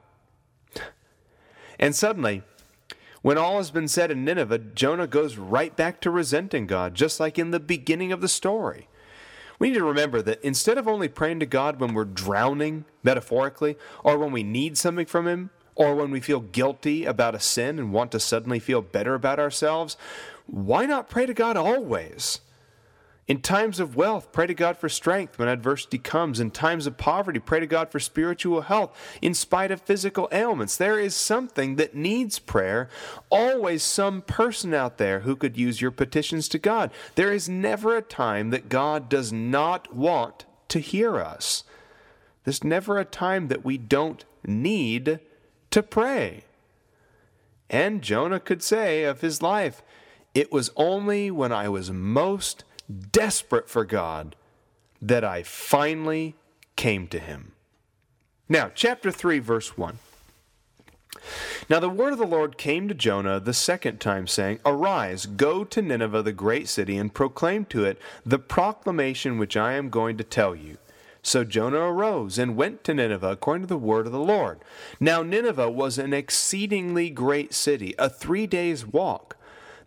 And 1.78 1.94
suddenly, 1.94 2.42
when 3.22 3.38
all 3.38 3.56
has 3.56 3.70
been 3.70 3.88
said 3.88 4.10
in 4.10 4.24
Nineveh, 4.24 4.58
Jonah 4.58 5.06
goes 5.06 5.36
right 5.36 5.74
back 5.74 6.00
to 6.00 6.10
resenting 6.10 6.66
God, 6.66 6.94
just 6.94 7.20
like 7.20 7.38
in 7.38 7.50
the 7.50 7.60
beginning 7.60 8.12
of 8.12 8.20
the 8.20 8.28
story. 8.28 8.88
We 9.58 9.68
need 9.68 9.78
to 9.78 9.84
remember 9.84 10.22
that 10.22 10.42
instead 10.42 10.78
of 10.78 10.88
only 10.88 11.08
praying 11.08 11.40
to 11.40 11.46
God 11.46 11.80
when 11.80 11.92
we're 11.92 12.06
drowning, 12.06 12.86
metaphorically, 13.02 13.76
or 14.02 14.16
when 14.16 14.32
we 14.32 14.42
need 14.42 14.78
something 14.78 15.06
from 15.06 15.26
Him, 15.26 15.50
or 15.74 15.94
when 15.94 16.10
we 16.10 16.20
feel 16.20 16.40
guilty 16.40 17.04
about 17.04 17.34
a 17.34 17.40
sin 17.40 17.78
and 17.78 17.92
want 17.92 18.12
to 18.12 18.20
suddenly 18.20 18.58
feel 18.58 18.82
better 18.82 19.14
about 19.14 19.38
ourselves, 19.38 19.96
why 20.50 20.86
not 20.86 21.08
pray 21.08 21.26
to 21.26 21.34
God 21.34 21.56
always? 21.56 22.40
In 23.28 23.40
times 23.40 23.78
of 23.78 23.94
wealth, 23.94 24.32
pray 24.32 24.48
to 24.48 24.54
God 24.54 24.76
for 24.76 24.88
strength 24.88 25.38
when 25.38 25.46
adversity 25.46 25.98
comes. 25.98 26.40
In 26.40 26.50
times 26.50 26.88
of 26.88 26.96
poverty, 26.96 27.38
pray 27.38 27.60
to 27.60 27.66
God 27.68 27.88
for 27.88 28.00
spiritual 28.00 28.62
health 28.62 28.92
in 29.22 29.34
spite 29.34 29.70
of 29.70 29.80
physical 29.80 30.28
ailments. 30.32 30.76
There 30.76 30.98
is 30.98 31.14
something 31.14 31.76
that 31.76 31.94
needs 31.94 32.40
prayer, 32.40 32.88
always 33.30 33.84
some 33.84 34.22
person 34.22 34.74
out 34.74 34.98
there 34.98 35.20
who 35.20 35.36
could 35.36 35.56
use 35.56 35.80
your 35.80 35.92
petitions 35.92 36.48
to 36.48 36.58
God. 36.58 36.90
There 37.14 37.32
is 37.32 37.48
never 37.48 37.96
a 37.96 38.02
time 38.02 38.50
that 38.50 38.68
God 38.68 39.08
does 39.08 39.32
not 39.32 39.94
want 39.94 40.44
to 40.66 40.80
hear 40.80 41.20
us. 41.20 41.62
There's 42.42 42.64
never 42.64 42.98
a 42.98 43.04
time 43.04 43.46
that 43.46 43.64
we 43.64 43.78
don't 43.78 44.24
need 44.44 45.20
to 45.70 45.82
pray. 45.84 46.42
And 47.68 48.02
Jonah 48.02 48.40
could 48.40 48.64
say 48.64 49.04
of 49.04 49.20
his 49.20 49.40
life, 49.40 49.84
It 50.34 50.52
was 50.52 50.70
only 50.76 51.30
when 51.30 51.52
I 51.52 51.68
was 51.68 51.90
most 51.90 52.64
desperate 53.12 53.68
for 53.68 53.84
God 53.84 54.36
that 55.02 55.24
I 55.24 55.42
finally 55.42 56.34
came 56.76 57.08
to 57.08 57.18
him. 57.18 57.52
Now, 58.48 58.70
chapter 58.74 59.10
3, 59.10 59.38
verse 59.38 59.76
1. 59.76 59.98
Now 61.68 61.80
the 61.80 61.88
word 61.88 62.12
of 62.12 62.18
the 62.18 62.26
Lord 62.26 62.58
came 62.58 62.88
to 62.88 62.94
Jonah 62.94 63.40
the 63.40 63.52
second 63.52 64.00
time, 64.00 64.26
saying, 64.26 64.60
Arise, 64.64 65.26
go 65.26 65.64
to 65.64 65.82
Nineveh, 65.82 66.22
the 66.22 66.32
great 66.32 66.68
city, 66.68 66.96
and 66.96 67.12
proclaim 67.12 67.64
to 67.66 67.84
it 67.84 68.00
the 68.24 68.38
proclamation 68.38 69.38
which 69.38 69.56
I 69.56 69.74
am 69.74 69.88
going 69.88 70.16
to 70.16 70.24
tell 70.24 70.54
you. 70.54 70.78
So 71.22 71.44
Jonah 71.44 71.80
arose 71.80 72.38
and 72.38 72.56
went 72.56 72.82
to 72.84 72.94
Nineveh 72.94 73.32
according 73.32 73.62
to 73.62 73.68
the 73.68 73.78
word 73.78 74.06
of 74.06 74.12
the 74.12 74.18
Lord. 74.18 74.60
Now 74.98 75.22
Nineveh 75.22 75.70
was 75.70 75.98
an 75.98 76.12
exceedingly 76.12 77.10
great 77.10 77.52
city, 77.52 77.94
a 77.98 78.08
three 78.08 78.46
days' 78.46 78.86
walk. 78.86 79.36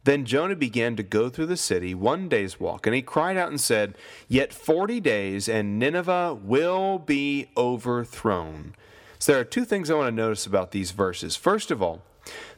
Then 0.03 0.25
Jonah 0.25 0.55
began 0.55 0.95
to 0.97 1.03
go 1.03 1.29
through 1.29 1.45
the 1.45 1.57
city 1.57 1.93
one 1.93 2.27
day's 2.27 2.59
walk, 2.59 2.85
and 2.85 2.95
he 2.95 3.01
cried 3.01 3.37
out 3.37 3.49
and 3.49 3.61
said, 3.61 3.95
Yet 4.27 4.53
forty 4.53 4.99
days, 4.99 5.47
and 5.47 5.79
Nineveh 5.79 6.33
will 6.33 6.99
be 6.99 7.47
overthrown. 7.55 8.75
So 9.17 9.31
there 9.31 9.41
are 9.41 9.45
two 9.45 9.63
things 9.63 9.89
I 9.89 9.93
want 9.93 10.09
to 10.09 10.15
notice 10.15 10.45
about 10.45 10.71
these 10.71 10.91
verses. 10.91 11.37
First 11.37 11.71
of 11.71 11.81
all, 11.81 12.01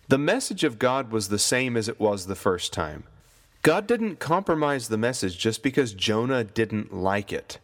the 0.08 0.18
message 0.18 0.64
of 0.64 0.80
God 0.80 1.12
was 1.12 1.30
the 1.30 1.40
same 1.40 1.78
as 1.78 1.88
it 1.88 2.00
was 2.00 2.26
the 2.26 2.36
first 2.36 2.74
time. 2.74 3.04
God 3.62 3.88
didn't 3.88 4.20
compromise 4.20 4.88
the 4.88 4.98
message 4.98 5.38
just 5.38 5.64
because 5.64 5.94
Jonah 5.94 6.44
didn't 6.44 6.94
like 6.94 7.32
it. 7.32 7.60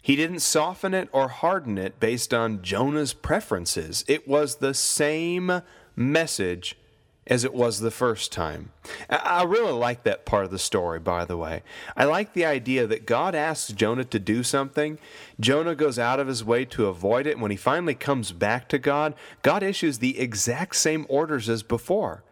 He 0.00 0.16
didn't 0.16 0.40
soften 0.40 0.94
it 0.94 1.08
or 1.12 1.28
harden 1.28 1.78
it 1.78 2.00
based 2.00 2.34
on 2.34 2.62
Jonah's 2.62 3.14
preferences. 3.14 4.04
It 4.08 4.26
was 4.26 4.56
the 4.56 4.74
same 4.74 5.62
message 5.94 6.76
as 7.26 7.44
it 7.44 7.54
was 7.54 7.80
the 7.80 7.90
first 7.90 8.32
time. 8.32 8.70
I 9.08 9.44
really 9.44 9.72
like 9.72 10.02
that 10.02 10.24
part 10.24 10.44
of 10.44 10.50
the 10.50 10.58
story, 10.58 10.98
by 10.98 11.24
the 11.24 11.36
way. 11.36 11.62
I 11.96 12.04
like 12.04 12.32
the 12.32 12.44
idea 12.44 12.86
that 12.86 13.06
God 13.06 13.34
asks 13.34 13.72
Jonah 13.72 14.04
to 14.04 14.18
do 14.18 14.42
something. 14.42 14.98
Jonah 15.38 15.76
goes 15.76 15.98
out 15.98 16.18
of 16.18 16.26
his 16.26 16.44
way 16.44 16.64
to 16.66 16.86
avoid 16.86 17.26
it. 17.26 17.32
And 17.32 17.42
when 17.42 17.52
he 17.52 17.56
finally 17.56 17.94
comes 17.94 18.32
back 18.32 18.68
to 18.70 18.78
God, 18.78 19.14
God 19.42 19.62
issues 19.62 19.98
the 19.98 20.18
exact 20.18 20.74
same 20.76 21.06
orders 21.08 21.48
as 21.48 21.62
before. 21.62 22.24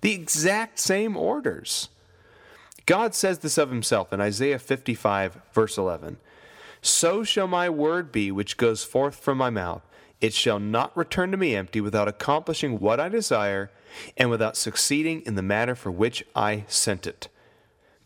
The 0.00 0.12
exact 0.12 0.78
same 0.78 1.16
orders. 1.16 1.90
God 2.86 3.14
says 3.14 3.40
this 3.40 3.58
of 3.58 3.68
himself 3.68 4.14
in 4.14 4.20
Isaiah 4.20 4.58
55, 4.58 5.38
verse 5.52 5.76
11. 5.76 6.16
So 6.80 7.22
shall 7.22 7.48
my 7.48 7.68
word 7.68 8.10
be 8.10 8.30
which 8.30 8.56
goes 8.56 8.82
forth 8.82 9.16
from 9.16 9.36
my 9.36 9.50
mouth. 9.50 9.82
It 10.20 10.34
shall 10.34 10.58
not 10.58 10.96
return 10.96 11.30
to 11.30 11.36
me 11.36 11.54
empty 11.54 11.80
without 11.80 12.08
accomplishing 12.08 12.80
what 12.80 12.98
I 12.98 13.08
desire 13.08 13.70
and 14.16 14.30
without 14.30 14.56
succeeding 14.56 15.22
in 15.22 15.36
the 15.36 15.42
matter 15.42 15.74
for 15.74 15.90
which 15.90 16.24
I 16.34 16.64
sent 16.66 17.06
it. 17.06 17.28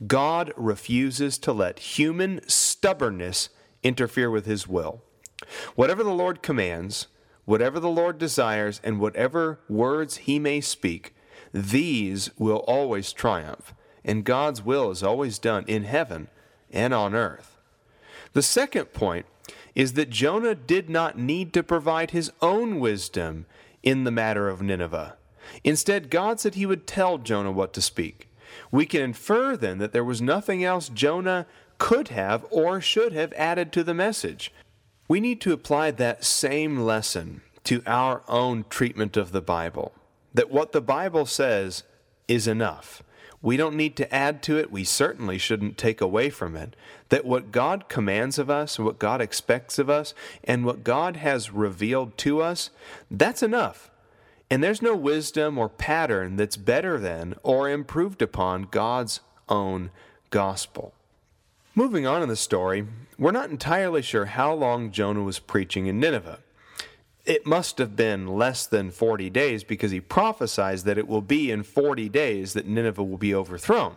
God 0.07 0.53
refuses 0.57 1.39
to 1.39 1.53
let 1.53 1.79
human 1.79 2.41
stubbornness 2.49 3.49
interfere 3.83 4.31
with 4.31 4.47
his 4.47 4.69
will. 4.69 5.03
Whatever 5.75 6.03
the 6.03 6.11
Lord 6.11 6.43
commands, 6.43 7.07
whatever 7.45 7.81
the 7.81 7.89
Lord 7.89 8.19
desires, 8.19 8.81
and 8.85 9.01
whatever 9.01 9.61
words 9.69 10.19
he 10.19 10.39
may 10.39 10.61
speak, 10.61 11.15
these 11.53 12.31
will 12.39 12.59
always 12.59 13.13
triumph, 13.13 13.75
and 14.05 14.25
God's 14.25 14.63
will 14.63 14.91
is 14.91 15.03
always 15.03 15.39
done 15.39 15.65
in 15.67 15.85
heaven 15.85 16.29
and 16.71 16.95
on 16.95 17.15
earth. 17.15 17.59
The 18.33 18.43
second 18.43 18.93
point 18.93 19.27
is 19.75 19.95
that 19.95 20.11
Jonah 20.11 20.55
did 20.55 20.91
not 20.91 21.19
need 21.19 21.53
to 21.53 21.63
provide 21.63 22.11
his 22.11 22.33
own 22.41 22.79
wisdom 22.81 23.47
in 23.83 24.05
the 24.05 24.11
matter 24.11 24.49
of 24.49 24.63
Nineveh. 24.63 25.17
Instead, 25.65 26.11
God 26.11 26.41
said 26.41 26.55
he 26.55 26.67
would 26.67 26.87
tell 26.87 27.19
Jonah 27.19 27.53
what 27.53 27.73
to 27.75 27.83
speak. 27.83 28.29
We 28.71 28.87
can 28.87 29.03
infer 29.03 29.57
then 29.57 29.79
that 29.79 29.93
there 29.93 30.05
was 30.05 30.21
nothing 30.21 30.63
else 30.63 30.89
Jonah 30.89 31.47
could 31.79 32.09
have 32.09 32.45
or 32.51 32.81
should 32.81 33.13
have 33.13 33.33
added 33.33 33.73
to 33.73 33.83
the 33.83 33.95
message. 33.95 34.53
We 35.09 35.21
need 35.21 35.41
to 35.41 35.53
apply 35.53 35.91
that 35.93 36.25
same 36.25 36.81
lesson 36.81 37.43
to 37.65 37.83
our 37.87 38.23
own 38.29 38.65
treatment 38.69 39.17
of 39.17 39.33
the 39.33 39.41
Bible. 39.41 39.93
That 40.35 40.51
what 40.51 40.73
the 40.73 40.81
Bible 40.81 41.27
says 41.27 41.83
is 42.29 42.47
enough. 42.47 43.03
We 43.43 43.57
don't 43.57 43.77
need 43.77 43.97
to 43.97 44.15
add 44.15 44.43
to 44.45 44.57
it. 44.57 44.71
We 44.71 44.85
certainly 44.85 45.37
shouldn't 45.37 45.77
take 45.77 46.01
away 46.01 46.31
from 46.31 46.57
it. 46.57 46.77
That 47.09 47.25
what 47.25 47.51
God 47.51 47.89
commands 47.89 48.39
of 48.39 48.49
us, 48.49 48.79
what 48.79 49.01
God 49.01 49.21
expects 49.21 49.79
of 49.81 49.91
us, 49.91 50.15
and 50.45 50.65
what 50.65 50.85
God 50.85 51.17
has 51.17 51.51
revealed 51.51 52.17
to 52.19 52.41
us, 52.41 52.71
that's 53.11 53.43
enough. 53.43 53.91
And 54.49 54.63
there's 54.63 54.81
no 54.83 54.95
wisdom 54.95 55.59
or 55.59 55.69
pattern 55.69 56.37
that's 56.37 56.57
better 56.57 56.99
than 56.99 57.35
or 57.43 57.69
improved 57.69 58.23
upon 58.23 58.69
God's 58.71 59.21
own 59.49 59.91
gospel. 60.31 60.95
Moving 61.75 62.07
on 62.07 62.23
in 62.23 62.29
the 62.29 62.37
story, 62.37 62.87
we're 63.19 63.31
not 63.33 63.51
entirely 63.51 64.03
sure 64.03 64.27
how 64.27 64.53
long 64.53 64.93
Jonah 64.93 65.23
was 65.23 65.39
preaching 65.39 65.87
in 65.87 65.99
Nineveh 65.99 66.39
it 67.25 67.47
must 67.47 67.79
have 67.79 67.95
been 67.95 68.27
less 68.27 68.67
than 68.67 68.91
40 68.91 69.31
days 69.31 69.63
because 69.65 69.91
he 69.91 70.01
prophesies 70.01 70.85
that 70.85 70.99
it 70.99 71.07
will 71.07 71.23
be 71.23 71.51
in 71.51 71.63
40 71.63 72.09
days 72.09 72.53
that 72.55 72.67
Nineveh 72.67 73.05
will 73.05 73.19
be 73.19 73.35
overthrown. 73.35 73.97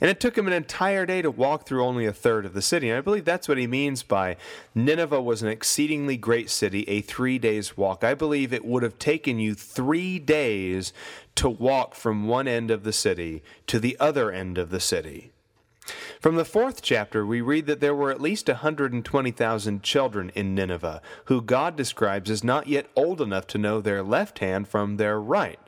And 0.00 0.08
it 0.08 0.20
took 0.20 0.38
him 0.38 0.46
an 0.46 0.52
entire 0.52 1.04
day 1.06 1.22
to 1.22 1.30
walk 1.30 1.66
through 1.66 1.84
only 1.84 2.06
a 2.06 2.12
third 2.12 2.46
of 2.46 2.54
the 2.54 2.62
city. 2.62 2.88
And 2.88 2.98
I 2.98 3.00
believe 3.00 3.24
that's 3.24 3.48
what 3.48 3.58
he 3.58 3.66
means 3.66 4.02
by 4.02 4.36
Nineveh 4.74 5.20
was 5.20 5.42
an 5.42 5.48
exceedingly 5.48 6.16
great 6.16 6.50
city, 6.50 6.84
a 6.88 7.00
three 7.00 7.38
days 7.38 7.76
walk. 7.76 8.04
I 8.04 8.14
believe 8.14 8.52
it 8.52 8.64
would 8.64 8.84
have 8.84 8.98
taken 8.98 9.40
you 9.40 9.54
three 9.54 10.18
days 10.18 10.92
to 11.34 11.48
walk 11.48 11.94
from 11.94 12.28
one 12.28 12.46
end 12.46 12.70
of 12.70 12.84
the 12.84 12.92
city 12.92 13.42
to 13.66 13.80
the 13.80 13.96
other 13.98 14.30
end 14.30 14.56
of 14.56 14.70
the 14.70 14.80
city. 14.80 15.32
From 16.20 16.36
the 16.36 16.44
fourth 16.44 16.82
chapter, 16.82 17.24
we 17.24 17.40
read 17.40 17.66
that 17.66 17.80
there 17.80 17.94
were 17.94 18.10
at 18.10 18.20
least 18.20 18.48
120,000 18.48 19.82
children 19.82 20.30
in 20.34 20.54
Nineveh, 20.54 21.00
who 21.26 21.40
God 21.40 21.76
describes 21.76 22.30
as 22.30 22.42
not 22.42 22.66
yet 22.66 22.86
old 22.96 23.20
enough 23.20 23.46
to 23.48 23.58
know 23.58 23.80
their 23.80 24.02
left 24.02 24.40
hand 24.40 24.68
from 24.68 24.96
their 24.96 25.20
right. 25.20 25.58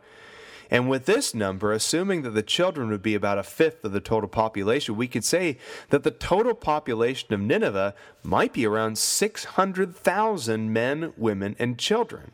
And 0.71 0.89
with 0.89 1.07
this 1.07 1.35
number, 1.35 1.73
assuming 1.73 2.23
that 2.23 2.31
the 2.31 2.45
children 2.45 2.91
would 2.91 3.03
be 3.03 3.17
about 3.17 3.39
a 3.39 3.43
fifth 3.43 3.85
of 3.85 3.91
the 3.91 4.01
total 4.01 4.29
population, 4.29 4.97
we 4.97 5.09
could 5.09 5.25
say 5.25 5.59
that 5.89 6.05
the 6.05 6.13
total 6.13 6.55
population 6.55 7.35
of 7.35 7.41
Nineveh 7.41 7.95
might 8.23 8.53
be 8.53 8.67
around 8.67 8.97
600,000 8.97 10.73
men, 10.73 11.13
women, 11.17 11.57
and 11.59 11.77
children. 11.77 12.31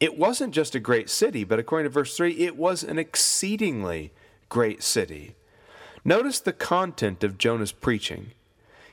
It 0.00 0.18
wasn't 0.18 0.54
just 0.54 0.74
a 0.74 0.80
great 0.80 1.08
city, 1.08 1.44
but 1.44 1.60
according 1.60 1.84
to 1.84 1.90
verse 1.90 2.16
3, 2.16 2.32
it 2.32 2.56
was 2.56 2.82
an 2.82 2.98
exceedingly 2.98 4.12
great 4.48 4.82
city. 4.82 5.36
Notice 6.04 6.40
the 6.40 6.52
content 6.52 7.22
of 7.22 7.36
Jonah's 7.36 7.72
preaching. 7.72 8.30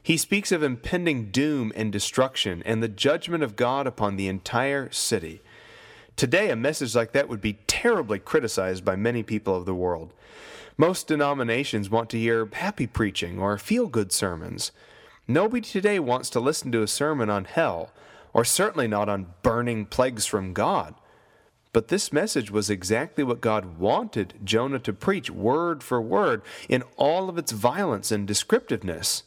He 0.04 0.18
speaks 0.18 0.52
of 0.52 0.62
impending 0.62 1.32
doom 1.32 1.72
and 1.76 1.92
destruction 1.92 2.62
and 2.66 2.84
the 2.84 2.90
judgment 2.90 3.44
of 3.44 3.56
God 3.56 3.88
upon 3.88 4.16
the 4.16 4.28
entire 4.28 4.92
city. 4.92 5.42
Today, 6.18 6.50
a 6.50 6.56
message 6.56 6.96
like 6.96 7.14
that 7.14 7.30
would 7.30 7.42
be 7.42 7.60
terribly 7.68 8.20
criticized 8.20 8.84
by 8.84 8.96
many 8.96 9.24
people 9.24 9.56
of 9.56 9.66
the 9.66 9.76
world. 9.76 10.14
Most 10.78 11.08
denominations 11.08 11.90
want 11.90 12.10
to 12.10 12.20
hear 12.20 12.50
happy 12.52 12.88
preaching 12.88 13.40
or 13.40 13.58
feel 13.58 13.88
good 13.88 14.12
sermons. 14.12 14.72
Nobody 15.28 15.62
today 15.62 16.00
wants 16.00 16.30
to 16.32 16.40
listen 16.40 16.72
to 16.72 16.82
a 16.82 16.88
sermon 16.88 17.30
on 17.30 17.46
hell, 17.46 17.92
or 18.34 18.44
certainly 18.44 18.88
not 18.88 19.10
on 19.10 19.34
burning 19.44 19.86
plagues 19.86 20.26
from 20.26 20.54
God. 20.54 20.94
But 21.78 21.90
this 21.90 22.12
message 22.12 22.50
was 22.50 22.72
exactly 22.72 23.24
what 23.24 23.40
God 23.40 23.78
wanted 23.78 24.34
Jonah 24.44 24.80
to 24.80 24.92
preach, 24.92 25.30
word 25.30 25.84
for 25.84 26.02
word, 26.02 26.42
in 26.68 26.82
all 26.96 27.30
of 27.30 27.38
its 27.38 27.52
violence 27.52 28.12
and 28.12 28.28
descriptiveness, 28.28 29.22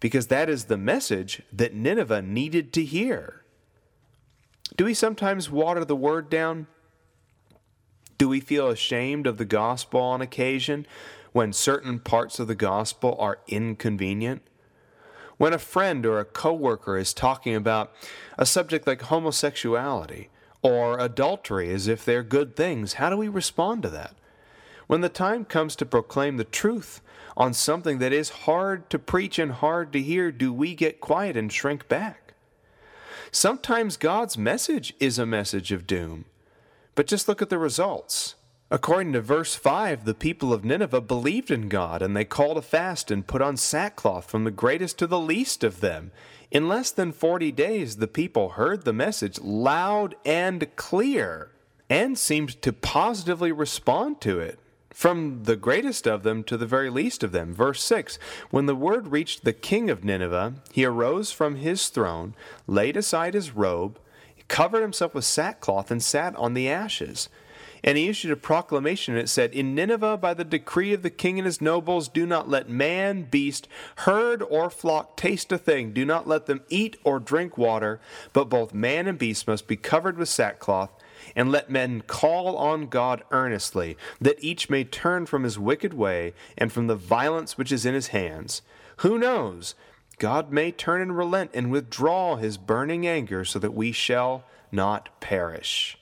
because 0.00 0.28
that 0.28 0.48
is 0.48 0.64
the 0.64 0.78
message 0.78 1.42
that 1.52 1.74
Nineveh 1.74 2.22
needed 2.22 2.72
to 2.72 2.84
hear. 2.86 3.42
Do 4.78 4.86
we 4.86 4.94
sometimes 4.94 5.50
water 5.50 5.84
the 5.84 5.94
word 5.94 6.30
down? 6.30 6.68
Do 8.16 8.30
we 8.30 8.40
feel 8.40 8.70
ashamed 8.70 9.26
of 9.26 9.36
the 9.36 9.44
gospel 9.44 10.00
on 10.00 10.22
occasion 10.22 10.86
when 11.32 11.52
certain 11.52 11.98
parts 11.98 12.38
of 12.38 12.48
the 12.48 12.54
gospel 12.54 13.14
are 13.18 13.40
inconvenient? 13.46 14.40
When 15.36 15.52
a 15.52 15.58
friend 15.58 16.06
or 16.06 16.18
a 16.18 16.24
coworker 16.24 16.96
is 16.96 17.12
talking 17.12 17.54
about 17.54 17.92
a 18.38 18.46
subject 18.46 18.86
like 18.86 19.02
homosexuality 19.02 20.30
or 20.64 20.98
adultery 20.98 21.70
as 21.70 21.86
if 21.86 22.04
they're 22.04 22.22
good 22.22 22.56
things, 22.56 22.94
how 22.94 23.10
do 23.10 23.16
we 23.16 23.28
respond 23.28 23.82
to 23.82 23.90
that? 23.90 24.14
When 24.86 25.02
the 25.02 25.08
time 25.08 25.44
comes 25.44 25.76
to 25.76 25.86
proclaim 25.86 26.38
the 26.38 26.44
truth 26.44 27.02
on 27.36 27.52
something 27.52 27.98
that 27.98 28.12
is 28.12 28.30
hard 28.30 28.88
to 28.90 28.98
preach 28.98 29.38
and 29.38 29.52
hard 29.52 29.92
to 29.92 30.00
hear, 30.00 30.32
do 30.32 30.52
we 30.52 30.74
get 30.74 31.00
quiet 31.00 31.36
and 31.36 31.52
shrink 31.52 31.86
back? 31.86 32.32
Sometimes 33.30 33.96
God's 33.96 34.38
message 34.38 34.94
is 34.98 35.18
a 35.18 35.26
message 35.26 35.70
of 35.70 35.86
doom. 35.86 36.24
But 36.94 37.06
just 37.06 37.28
look 37.28 37.42
at 37.42 37.50
the 37.50 37.58
results. 37.58 38.36
According 38.70 39.12
to 39.12 39.20
verse 39.20 39.54
5, 39.54 40.04
the 40.04 40.14
people 40.14 40.52
of 40.52 40.64
Nineveh 40.64 41.02
believed 41.02 41.50
in 41.50 41.68
God, 41.68 42.00
and 42.00 42.16
they 42.16 42.24
called 42.24 42.56
a 42.56 42.62
fast 42.62 43.10
and 43.10 43.26
put 43.26 43.42
on 43.42 43.56
sackcloth 43.56 44.30
from 44.30 44.44
the 44.44 44.50
greatest 44.50 44.98
to 44.98 45.06
the 45.06 45.18
least 45.18 45.62
of 45.62 45.80
them. 45.80 46.12
In 46.50 46.68
less 46.68 46.90
than 46.90 47.12
40 47.12 47.52
days, 47.52 47.96
the 47.96 48.06
people 48.06 48.50
heard 48.50 48.84
the 48.84 48.92
message 48.92 49.40
loud 49.40 50.14
and 50.24 50.74
clear 50.76 51.50
and 51.90 52.18
seemed 52.18 52.60
to 52.62 52.72
positively 52.72 53.52
respond 53.52 54.20
to 54.22 54.40
it. 54.40 54.58
From 54.90 55.42
the 55.42 55.56
greatest 55.56 56.06
of 56.06 56.22
them 56.22 56.44
to 56.44 56.56
the 56.56 56.66
very 56.66 56.88
least 56.88 57.24
of 57.24 57.32
them. 57.32 57.52
Verse 57.52 57.82
6 57.82 58.16
When 58.50 58.66
the 58.66 58.76
word 58.76 59.08
reached 59.08 59.44
the 59.44 59.52
king 59.52 59.90
of 59.90 60.04
Nineveh, 60.04 60.54
he 60.70 60.84
arose 60.84 61.32
from 61.32 61.56
his 61.56 61.88
throne, 61.88 62.34
laid 62.68 62.96
aside 62.96 63.34
his 63.34 63.50
robe, 63.50 63.98
covered 64.46 64.82
himself 64.82 65.14
with 65.14 65.24
sackcloth, 65.24 65.90
and 65.90 66.00
sat 66.00 66.36
on 66.36 66.54
the 66.54 66.68
ashes. 66.68 67.28
And 67.86 67.98
he 67.98 68.08
issued 68.08 68.30
a 68.30 68.36
proclamation, 68.36 69.14
and 69.14 69.22
it 69.22 69.28
said, 69.28 69.52
In 69.52 69.74
Nineveh, 69.74 70.16
by 70.16 70.32
the 70.32 70.42
decree 70.42 70.94
of 70.94 71.02
the 71.02 71.10
king 71.10 71.38
and 71.38 71.44
his 71.44 71.60
nobles, 71.60 72.08
do 72.08 72.24
not 72.24 72.48
let 72.48 72.66
man, 72.66 73.24
beast, 73.24 73.68
herd, 73.96 74.42
or 74.42 74.70
flock 74.70 75.18
taste 75.18 75.52
a 75.52 75.58
thing. 75.58 75.92
Do 75.92 76.06
not 76.06 76.26
let 76.26 76.46
them 76.46 76.62
eat 76.70 76.96
or 77.04 77.20
drink 77.20 77.58
water, 77.58 78.00
but 78.32 78.48
both 78.48 78.72
man 78.72 79.06
and 79.06 79.18
beast 79.18 79.46
must 79.46 79.68
be 79.68 79.76
covered 79.76 80.16
with 80.16 80.30
sackcloth. 80.30 80.90
And 81.36 81.52
let 81.52 81.70
men 81.70 82.00
call 82.00 82.56
on 82.56 82.86
God 82.86 83.22
earnestly, 83.30 83.98
that 84.18 84.42
each 84.42 84.70
may 84.70 84.84
turn 84.84 85.26
from 85.26 85.42
his 85.44 85.58
wicked 85.58 85.92
way 85.92 86.32
and 86.56 86.72
from 86.72 86.86
the 86.86 86.96
violence 86.96 87.58
which 87.58 87.70
is 87.70 87.84
in 87.84 87.92
his 87.92 88.08
hands. 88.08 88.62
Who 88.98 89.18
knows? 89.18 89.74
God 90.18 90.50
may 90.50 90.72
turn 90.72 91.02
and 91.02 91.16
relent 91.16 91.50
and 91.52 91.70
withdraw 91.70 92.36
his 92.36 92.56
burning 92.56 93.06
anger 93.06 93.44
so 93.44 93.58
that 93.58 93.74
we 93.74 93.92
shall 93.92 94.44
not 94.72 95.08
perish. 95.20 95.98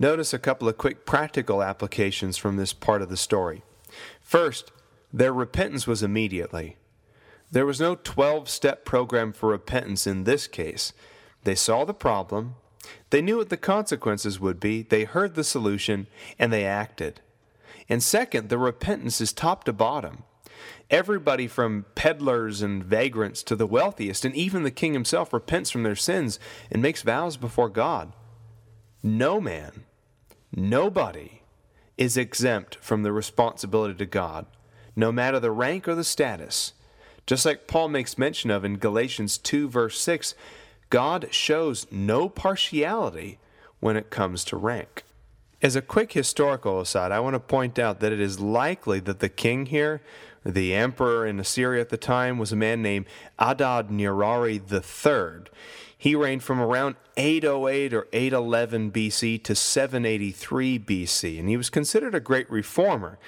Notice 0.00 0.32
a 0.32 0.38
couple 0.38 0.66
of 0.66 0.78
quick 0.78 1.04
practical 1.04 1.62
applications 1.62 2.38
from 2.38 2.56
this 2.56 2.72
part 2.72 3.02
of 3.02 3.10
the 3.10 3.18
story. 3.18 3.62
First, 4.22 4.72
their 5.12 5.32
repentance 5.32 5.86
was 5.86 6.02
immediately. 6.02 6.78
There 7.50 7.66
was 7.66 7.80
no 7.80 7.96
12 7.96 8.48
step 8.48 8.86
program 8.86 9.34
for 9.34 9.50
repentance 9.50 10.06
in 10.06 10.24
this 10.24 10.46
case. 10.46 10.94
They 11.44 11.54
saw 11.54 11.84
the 11.84 11.92
problem, 11.92 12.54
they 13.10 13.20
knew 13.20 13.36
what 13.36 13.50
the 13.50 13.58
consequences 13.58 14.40
would 14.40 14.58
be, 14.58 14.82
they 14.82 15.04
heard 15.04 15.34
the 15.34 15.44
solution, 15.44 16.06
and 16.38 16.50
they 16.50 16.64
acted. 16.64 17.20
And 17.86 18.02
second, 18.02 18.48
the 18.48 18.56
repentance 18.56 19.20
is 19.20 19.34
top 19.34 19.64
to 19.64 19.72
bottom. 19.74 20.22
Everybody 20.90 21.46
from 21.46 21.84
peddlers 21.94 22.62
and 22.62 22.82
vagrants 22.82 23.42
to 23.42 23.54
the 23.54 23.66
wealthiest, 23.66 24.24
and 24.24 24.34
even 24.34 24.62
the 24.62 24.70
king 24.70 24.94
himself, 24.94 25.34
repents 25.34 25.70
from 25.70 25.82
their 25.82 25.94
sins 25.94 26.38
and 26.70 26.80
makes 26.80 27.02
vows 27.02 27.36
before 27.36 27.68
God. 27.68 28.14
No 29.02 29.40
man, 29.40 29.84
nobody 30.54 31.42
is 31.96 32.16
exempt 32.16 32.76
from 32.76 33.02
the 33.02 33.12
responsibility 33.12 33.94
to 33.94 34.06
God, 34.06 34.46
no 34.96 35.12
matter 35.12 35.38
the 35.38 35.50
rank 35.50 35.86
or 35.86 35.94
the 35.94 36.04
status. 36.04 36.72
Just 37.26 37.44
like 37.44 37.66
Paul 37.66 37.88
makes 37.88 38.18
mention 38.18 38.50
of 38.50 38.64
in 38.64 38.78
Galatians 38.78 39.38
2, 39.38 39.68
verse 39.68 40.00
6, 40.00 40.34
God 40.88 41.28
shows 41.30 41.86
no 41.90 42.28
partiality 42.28 43.38
when 43.78 43.96
it 43.96 44.10
comes 44.10 44.44
to 44.46 44.56
rank. 44.56 45.04
As 45.62 45.76
a 45.76 45.82
quick 45.82 46.12
historical 46.12 46.80
aside, 46.80 47.12
I 47.12 47.20
want 47.20 47.34
to 47.34 47.40
point 47.40 47.78
out 47.78 48.00
that 48.00 48.12
it 48.12 48.20
is 48.20 48.40
likely 48.40 48.98
that 49.00 49.20
the 49.20 49.28
king 49.28 49.66
here 49.66 50.00
the 50.44 50.74
emperor 50.74 51.26
in 51.26 51.38
Assyria 51.38 51.82
at 51.82 51.90
the 51.90 51.96
time 51.96 52.38
was 52.38 52.52
a 52.52 52.56
man 52.56 52.80
named 52.80 53.06
Adad 53.38 53.88
Nirari 53.88 54.60
III. 54.60 55.50
He 56.00 56.14
reigned 56.14 56.42
from 56.42 56.62
around 56.62 56.96
808 57.18 57.92
or 57.92 58.08
811 58.10 58.90
BC 58.90 59.44
to 59.44 59.54
783 59.54 60.78
BC, 60.78 61.38
and 61.38 61.46
he 61.46 61.58
was 61.58 61.68
considered 61.68 62.14
a 62.14 62.20
great 62.20 62.50
reformer. 62.50 63.18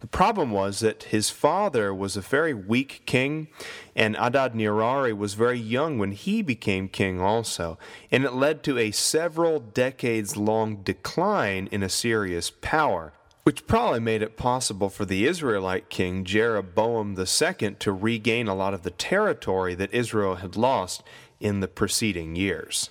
The 0.00 0.06
problem 0.06 0.50
was 0.50 0.80
that 0.80 1.02
his 1.02 1.28
father 1.28 1.92
was 1.92 2.16
a 2.16 2.22
very 2.22 2.54
weak 2.54 3.02
king, 3.04 3.48
and 3.94 4.16
Adad 4.18 4.54
Nirari 4.54 5.14
was 5.14 5.34
very 5.34 5.58
young 5.58 5.98
when 5.98 6.12
he 6.12 6.40
became 6.40 6.88
king 6.88 7.20
also, 7.20 7.78
and 8.10 8.24
it 8.24 8.32
led 8.32 8.62
to 8.62 8.78
a 8.78 8.92
several 8.92 9.60
decades 9.60 10.34
long 10.34 10.76
decline 10.76 11.68
in 11.70 11.82
Assyria's 11.82 12.48
power 12.48 13.12
which 13.44 13.66
probably 13.66 13.98
made 13.98 14.22
it 14.22 14.36
possible 14.36 14.88
for 14.88 15.04
the 15.04 15.26
Israelite 15.26 15.88
king 15.88 16.22
Jeroboam 16.24 17.16
II 17.18 17.74
to 17.80 17.92
regain 17.92 18.46
a 18.46 18.54
lot 18.54 18.72
of 18.72 18.84
the 18.84 18.90
territory 18.90 19.74
that 19.74 19.92
Israel 19.92 20.36
had 20.36 20.54
lost 20.54 21.02
in 21.42 21.60
the 21.60 21.68
preceding 21.68 22.36
years. 22.36 22.90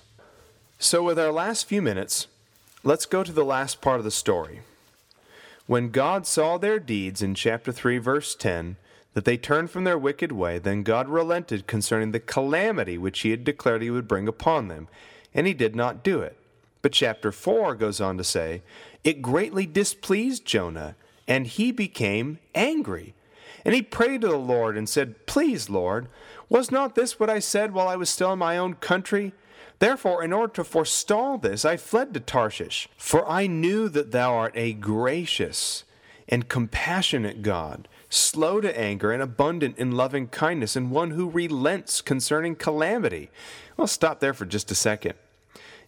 So, 0.78 1.02
with 1.02 1.18
our 1.18 1.32
last 1.32 1.66
few 1.66 1.80
minutes, 1.80 2.26
let's 2.84 3.06
go 3.06 3.24
to 3.24 3.32
the 3.32 3.44
last 3.44 3.80
part 3.80 3.98
of 3.98 4.04
the 4.04 4.10
story. 4.10 4.60
When 5.66 5.90
God 5.90 6.26
saw 6.26 6.58
their 6.58 6.78
deeds 6.78 7.22
in 7.22 7.34
chapter 7.34 7.72
3, 7.72 7.98
verse 7.98 8.34
10, 8.34 8.76
that 9.14 9.24
they 9.24 9.36
turned 9.36 9.70
from 9.70 9.84
their 9.84 9.98
wicked 9.98 10.32
way, 10.32 10.58
then 10.58 10.82
God 10.82 11.08
relented 11.08 11.66
concerning 11.66 12.12
the 12.12 12.20
calamity 12.20 12.98
which 12.98 13.20
he 13.20 13.30
had 13.30 13.44
declared 13.44 13.80
he 13.80 13.90
would 13.90 14.08
bring 14.08 14.28
upon 14.28 14.68
them, 14.68 14.88
and 15.32 15.46
he 15.46 15.54
did 15.54 15.74
not 15.74 16.04
do 16.04 16.20
it. 16.20 16.36
But 16.82 16.92
chapter 16.92 17.32
4 17.32 17.74
goes 17.76 18.00
on 18.00 18.18
to 18.18 18.24
say, 18.24 18.62
It 19.02 19.22
greatly 19.22 19.66
displeased 19.66 20.44
Jonah, 20.44 20.96
and 21.26 21.46
he 21.46 21.72
became 21.72 22.38
angry. 22.54 23.14
And 23.64 23.74
he 23.74 23.82
prayed 23.82 24.22
to 24.22 24.28
the 24.28 24.36
Lord 24.36 24.76
and 24.76 24.88
said, 24.88 25.26
Please, 25.26 25.70
Lord, 25.70 26.08
was 26.48 26.70
not 26.70 26.94
this 26.94 27.18
what 27.18 27.30
I 27.30 27.38
said 27.38 27.72
while 27.72 27.88
I 27.88 27.96
was 27.96 28.10
still 28.10 28.32
in 28.32 28.38
my 28.38 28.58
own 28.58 28.74
country? 28.74 29.32
Therefore, 29.78 30.22
in 30.22 30.32
order 30.32 30.52
to 30.54 30.64
forestall 30.64 31.38
this, 31.38 31.64
I 31.64 31.76
fled 31.76 32.14
to 32.14 32.20
Tarshish, 32.20 32.88
for 32.96 33.28
I 33.28 33.46
knew 33.46 33.88
that 33.88 34.12
thou 34.12 34.34
art 34.34 34.52
a 34.54 34.72
gracious 34.72 35.84
and 36.28 36.48
compassionate 36.48 37.42
God, 37.42 37.88
slow 38.08 38.60
to 38.60 38.78
anger 38.78 39.10
and 39.10 39.22
abundant 39.22 39.76
in 39.78 39.90
loving 39.92 40.28
kindness, 40.28 40.76
and 40.76 40.90
one 40.90 41.10
who 41.10 41.28
relents 41.28 42.00
concerning 42.00 42.54
calamity. 42.54 43.28
I'll 43.78 43.86
stop 43.86 44.20
there 44.20 44.34
for 44.34 44.46
just 44.46 44.70
a 44.70 44.76
second. 44.76 45.14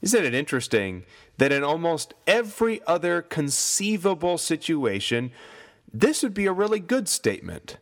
Isn't 0.02 0.24
it 0.24 0.34
interesting 0.34 1.04
that 1.38 1.52
in 1.52 1.62
almost 1.62 2.14
every 2.26 2.80
other 2.86 3.22
conceivable 3.22 4.38
situation, 4.38 5.30
this 5.94 6.22
would 6.22 6.34
be 6.34 6.46
a 6.46 6.52
really 6.52 6.80
good 6.80 7.08
statement? 7.08 7.78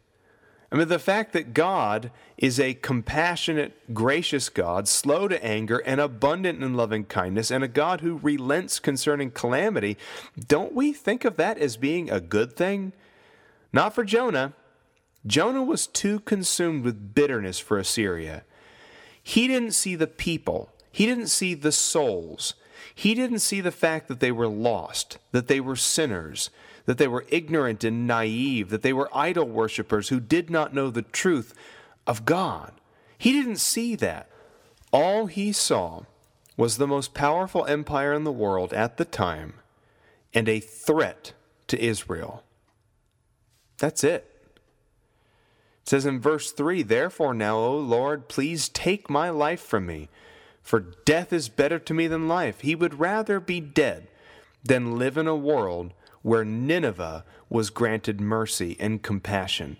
I 0.70 0.76
mean, 0.76 0.88
the 0.88 0.98
fact 0.98 1.32
that 1.32 1.52
God 1.52 2.10
is 2.38 2.58
a 2.58 2.74
compassionate, 2.74 3.94
gracious 3.94 4.48
God, 4.48 4.88
slow 4.88 5.28
to 5.28 5.44
anger, 5.44 5.78
and 5.78 6.00
abundant 6.00 6.62
in 6.62 6.74
loving 6.74 7.04
kindness, 7.04 7.50
and 7.50 7.62
a 7.62 7.68
God 7.68 8.00
who 8.00 8.18
relents 8.18 8.78
concerning 8.78 9.30
calamity, 9.30 9.98
don't 10.48 10.74
we 10.74 10.92
think 10.92 11.24
of 11.24 11.36
that 11.36 11.58
as 11.58 11.76
being 11.76 12.10
a 12.10 12.20
good 12.20 12.56
thing? 12.56 12.92
Not 13.72 13.94
for 13.94 14.04
Jonah. 14.04 14.54
Jonah 15.26 15.62
was 15.62 15.86
too 15.86 16.20
consumed 16.20 16.84
with 16.84 17.14
bitterness 17.14 17.58
for 17.58 17.78
Assyria. 17.78 18.44
He 19.22 19.46
didn't 19.46 19.72
see 19.72 19.94
the 19.94 20.06
people, 20.06 20.70
he 20.90 21.06
didn't 21.06 21.28
see 21.28 21.54
the 21.54 21.72
souls. 21.72 22.54
He 22.94 23.14
didn't 23.14 23.38
see 23.38 23.60
the 23.62 23.70
fact 23.70 24.08
that 24.08 24.20
they 24.20 24.32
were 24.32 24.48
lost, 24.48 25.18
that 25.30 25.48
they 25.48 25.60
were 25.60 25.76
sinners, 25.76 26.50
that 26.86 26.98
they 26.98 27.08
were 27.08 27.26
ignorant 27.28 27.84
and 27.84 28.06
naive, 28.06 28.70
that 28.70 28.82
they 28.82 28.92
were 28.92 29.08
idol 29.16 29.46
worshippers 29.46 30.08
who 30.08 30.20
did 30.20 30.50
not 30.50 30.74
know 30.74 30.90
the 30.90 31.02
truth 31.02 31.54
of 32.06 32.24
God. 32.24 32.72
He 33.16 33.32
didn't 33.32 33.56
see 33.56 33.94
that. 33.96 34.28
All 34.92 35.26
he 35.26 35.52
saw 35.52 36.02
was 36.56 36.76
the 36.76 36.86
most 36.86 37.14
powerful 37.14 37.64
empire 37.66 38.12
in 38.12 38.24
the 38.24 38.32
world 38.32 38.72
at 38.72 38.96
the 38.96 39.04
time 39.04 39.54
and 40.34 40.48
a 40.48 40.60
threat 40.60 41.32
to 41.68 41.82
Israel. 41.82 42.42
That's 43.78 44.04
it. 44.04 44.28
It 45.82 45.88
says 45.88 46.06
in 46.06 46.20
verse 46.20 46.52
3 46.52 46.82
Therefore 46.82 47.34
now, 47.34 47.56
O 47.56 47.76
Lord, 47.76 48.28
please 48.28 48.68
take 48.68 49.10
my 49.10 49.30
life 49.30 49.60
from 49.60 49.86
me, 49.86 50.08
for 50.62 50.80
death 50.80 51.32
is 51.32 51.48
better 51.48 51.78
to 51.80 51.94
me 51.94 52.06
than 52.06 52.28
life. 52.28 52.60
He 52.60 52.74
would 52.74 53.00
rather 53.00 53.40
be 53.40 53.60
dead 53.60 54.08
than 54.62 54.98
live 54.98 55.16
in 55.16 55.26
a 55.26 55.34
world 55.34 55.92
where 56.22 56.44
Nineveh 56.44 57.24
was 57.48 57.70
granted 57.70 58.20
mercy 58.20 58.76
and 58.80 59.02
compassion. 59.02 59.76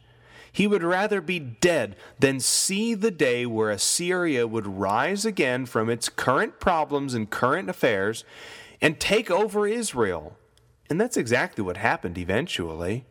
He 0.53 0.67
would 0.67 0.83
rather 0.83 1.23
be 1.23 1.39
dead 1.39 1.97
than 2.19 2.39
see 2.39 2.95
the 2.95 3.11
day 3.11 3.47
where 3.47 3.71
Assyria 3.71 4.47
would 4.47 4.67
rise 4.67 5.25
again 5.25 5.65
from 5.65 5.89
its 5.89 6.11
current 6.11 6.61
problems 6.61 7.15
and 7.15 7.31
current 7.31 7.71
affairs 7.71 8.25
and 8.83 9.01
take 9.01 9.31
over 9.31 9.67
Israel. 9.67 10.37
And 10.91 11.01
that's 11.01 11.17
exactly 11.17 11.65
what 11.65 11.79
happened 11.79 12.19
eventually. 12.19 13.07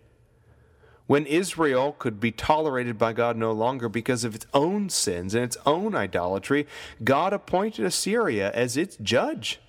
When 1.08 1.26
Israel 1.26 1.96
could 1.98 2.20
be 2.20 2.32
tolerated 2.32 2.98
by 2.98 3.13
God 3.13 3.36
no 3.36 3.52
longer 3.52 3.89
because 3.89 4.24
of 4.24 4.36
its 4.36 4.46
own 4.54 4.89
sins 4.89 5.34
and 5.34 5.44
its 5.44 5.58
own 5.65 5.96
idolatry, 5.96 6.67
God 7.04 7.34
appointed 7.34 7.86
Assyria 7.86 8.52
as 8.52 8.78
its 8.78 8.98
judge. 8.98 9.60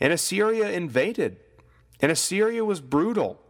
And 0.00 0.12
Assyria 0.12 0.70
invaded. 0.70 1.36
And 2.04 2.12
Assyria 2.12 2.66
was 2.66 2.82
brutal. 2.82 3.40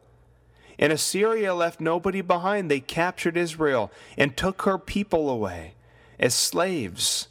And 0.78 0.92
Assyria 0.92 1.52
left 1.56 1.80
nobody 1.80 2.20
behind. 2.20 2.70
They 2.70 2.78
captured 2.78 3.36
Israel 3.36 3.90
and 4.16 4.36
took 4.36 4.62
her 4.62 4.78
people 4.78 5.28
away 5.28 5.74
as 6.20 6.36
slaves 6.36 7.26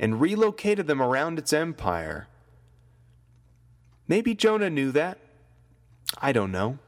and 0.00 0.18
relocated 0.18 0.86
them 0.86 1.02
around 1.02 1.38
its 1.38 1.52
empire. 1.52 2.26
Maybe 4.08 4.34
Jonah 4.34 4.70
knew 4.70 4.90
that. 4.92 5.18
I 6.22 6.32
don't 6.32 6.52
know. 6.52 6.78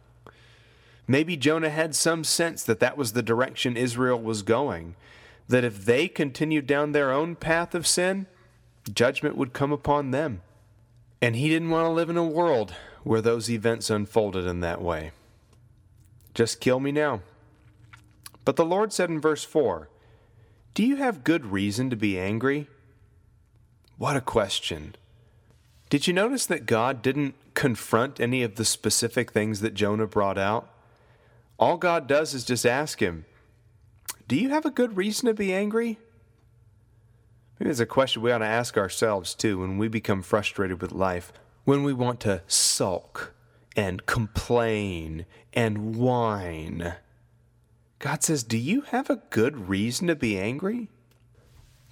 Maybe 1.06 1.36
Jonah 1.36 1.68
had 1.68 1.94
some 1.94 2.24
sense 2.24 2.62
that 2.62 2.80
that 2.80 2.96
was 2.96 3.12
the 3.12 3.22
direction 3.22 3.76
Israel 3.76 4.18
was 4.18 4.40
going, 4.40 4.96
that 5.46 5.62
if 5.62 5.84
they 5.84 6.08
continued 6.08 6.66
down 6.66 6.92
their 6.92 7.12
own 7.12 7.36
path 7.36 7.74
of 7.74 7.86
sin, 7.86 8.28
judgment 8.90 9.36
would 9.36 9.52
come 9.52 9.72
upon 9.72 10.10
them. 10.10 10.40
And 11.20 11.36
he 11.36 11.50
didn't 11.50 11.68
want 11.68 11.84
to 11.84 11.90
live 11.90 12.08
in 12.08 12.16
a 12.16 12.24
world 12.24 12.72
where 13.08 13.22
those 13.22 13.48
events 13.48 13.88
unfolded 13.88 14.44
in 14.44 14.60
that 14.60 14.82
way. 14.82 15.12
Just 16.34 16.60
kill 16.60 16.78
me 16.78 16.92
now. 16.92 17.22
But 18.44 18.56
the 18.56 18.66
Lord 18.66 18.92
said 18.92 19.08
in 19.08 19.18
verse 19.18 19.44
4 19.44 19.88
Do 20.74 20.84
you 20.84 20.96
have 20.96 21.24
good 21.24 21.46
reason 21.46 21.88
to 21.88 21.96
be 21.96 22.18
angry? 22.18 22.66
What 23.96 24.16
a 24.16 24.20
question. 24.20 24.94
Did 25.88 26.06
you 26.06 26.12
notice 26.12 26.44
that 26.46 26.66
God 26.66 27.00
didn't 27.00 27.34
confront 27.54 28.20
any 28.20 28.42
of 28.42 28.56
the 28.56 28.64
specific 28.66 29.32
things 29.32 29.62
that 29.62 29.72
Jonah 29.72 30.06
brought 30.06 30.36
out? 30.36 30.68
All 31.58 31.78
God 31.78 32.06
does 32.06 32.34
is 32.34 32.44
just 32.44 32.66
ask 32.66 33.00
him, 33.00 33.24
Do 34.28 34.36
you 34.36 34.50
have 34.50 34.66
a 34.66 34.70
good 34.70 34.98
reason 34.98 35.28
to 35.28 35.34
be 35.34 35.54
angry? 35.54 35.98
Maybe 37.58 37.70
it's 37.70 37.80
a 37.80 37.86
question 37.86 38.20
we 38.20 38.32
ought 38.32 38.38
to 38.38 38.44
ask 38.44 38.76
ourselves 38.76 39.34
too 39.34 39.60
when 39.60 39.78
we 39.78 39.88
become 39.88 40.20
frustrated 40.20 40.82
with 40.82 40.92
life, 40.92 41.32
when 41.68 41.82
we 41.82 41.92
want 41.92 42.18
to 42.18 42.40
sulk 42.46 43.34
and 43.76 44.06
complain 44.06 45.26
and 45.52 45.94
whine. 45.96 46.94
God 47.98 48.22
says, 48.22 48.42
Do 48.42 48.56
you 48.56 48.80
have 48.80 49.10
a 49.10 49.20
good 49.28 49.68
reason 49.68 50.06
to 50.06 50.16
be 50.16 50.38
angry? 50.38 50.88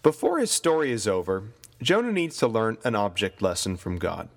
Before 0.02 0.38
his 0.38 0.50
story 0.50 0.92
is 0.92 1.06
over, 1.06 1.48
Jonah 1.82 2.10
needs 2.10 2.38
to 2.38 2.46
learn 2.46 2.78
an 2.84 2.94
object 2.94 3.42
lesson 3.42 3.76
from 3.76 3.98
God. 3.98 4.30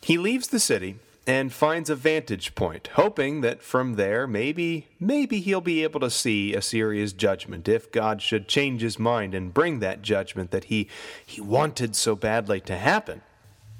He 0.00 0.16
leaves 0.16 0.48
the 0.48 0.58
city 0.58 0.96
and 1.26 1.52
finds 1.52 1.90
a 1.90 1.94
vantage 1.94 2.54
point, 2.54 2.88
hoping 2.94 3.42
that 3.42 3.60
from 3.60 3.96
there 3.96 4.26
maybe 4.26 4.86
maybe 4.98 5.40
he'll 5.40 5.60
be 5.60 5.82
able 5.82 6.00
to 6.00 6.08
see 6.08 6.54
Assyria's 6.54 7.12
judgment 7.12 7.68
if 7.68 7.92
God 7.92 8.22
should 8.22 8.48
change 8.48 8.80
his 8.80 8.98
mind 8.98 9.34
and 9.34 9.52
bring 9.52 9.80
that 9.80 10.00
judgment 10.00 10.52
that 10.52 10.64
he 10.64 10.88
he 11.26 11.42
wanted 11.42 11.94
so 11.94 12.16
badly 12.16 12.62
to 12.62 12.78
happen. 12.78 13.20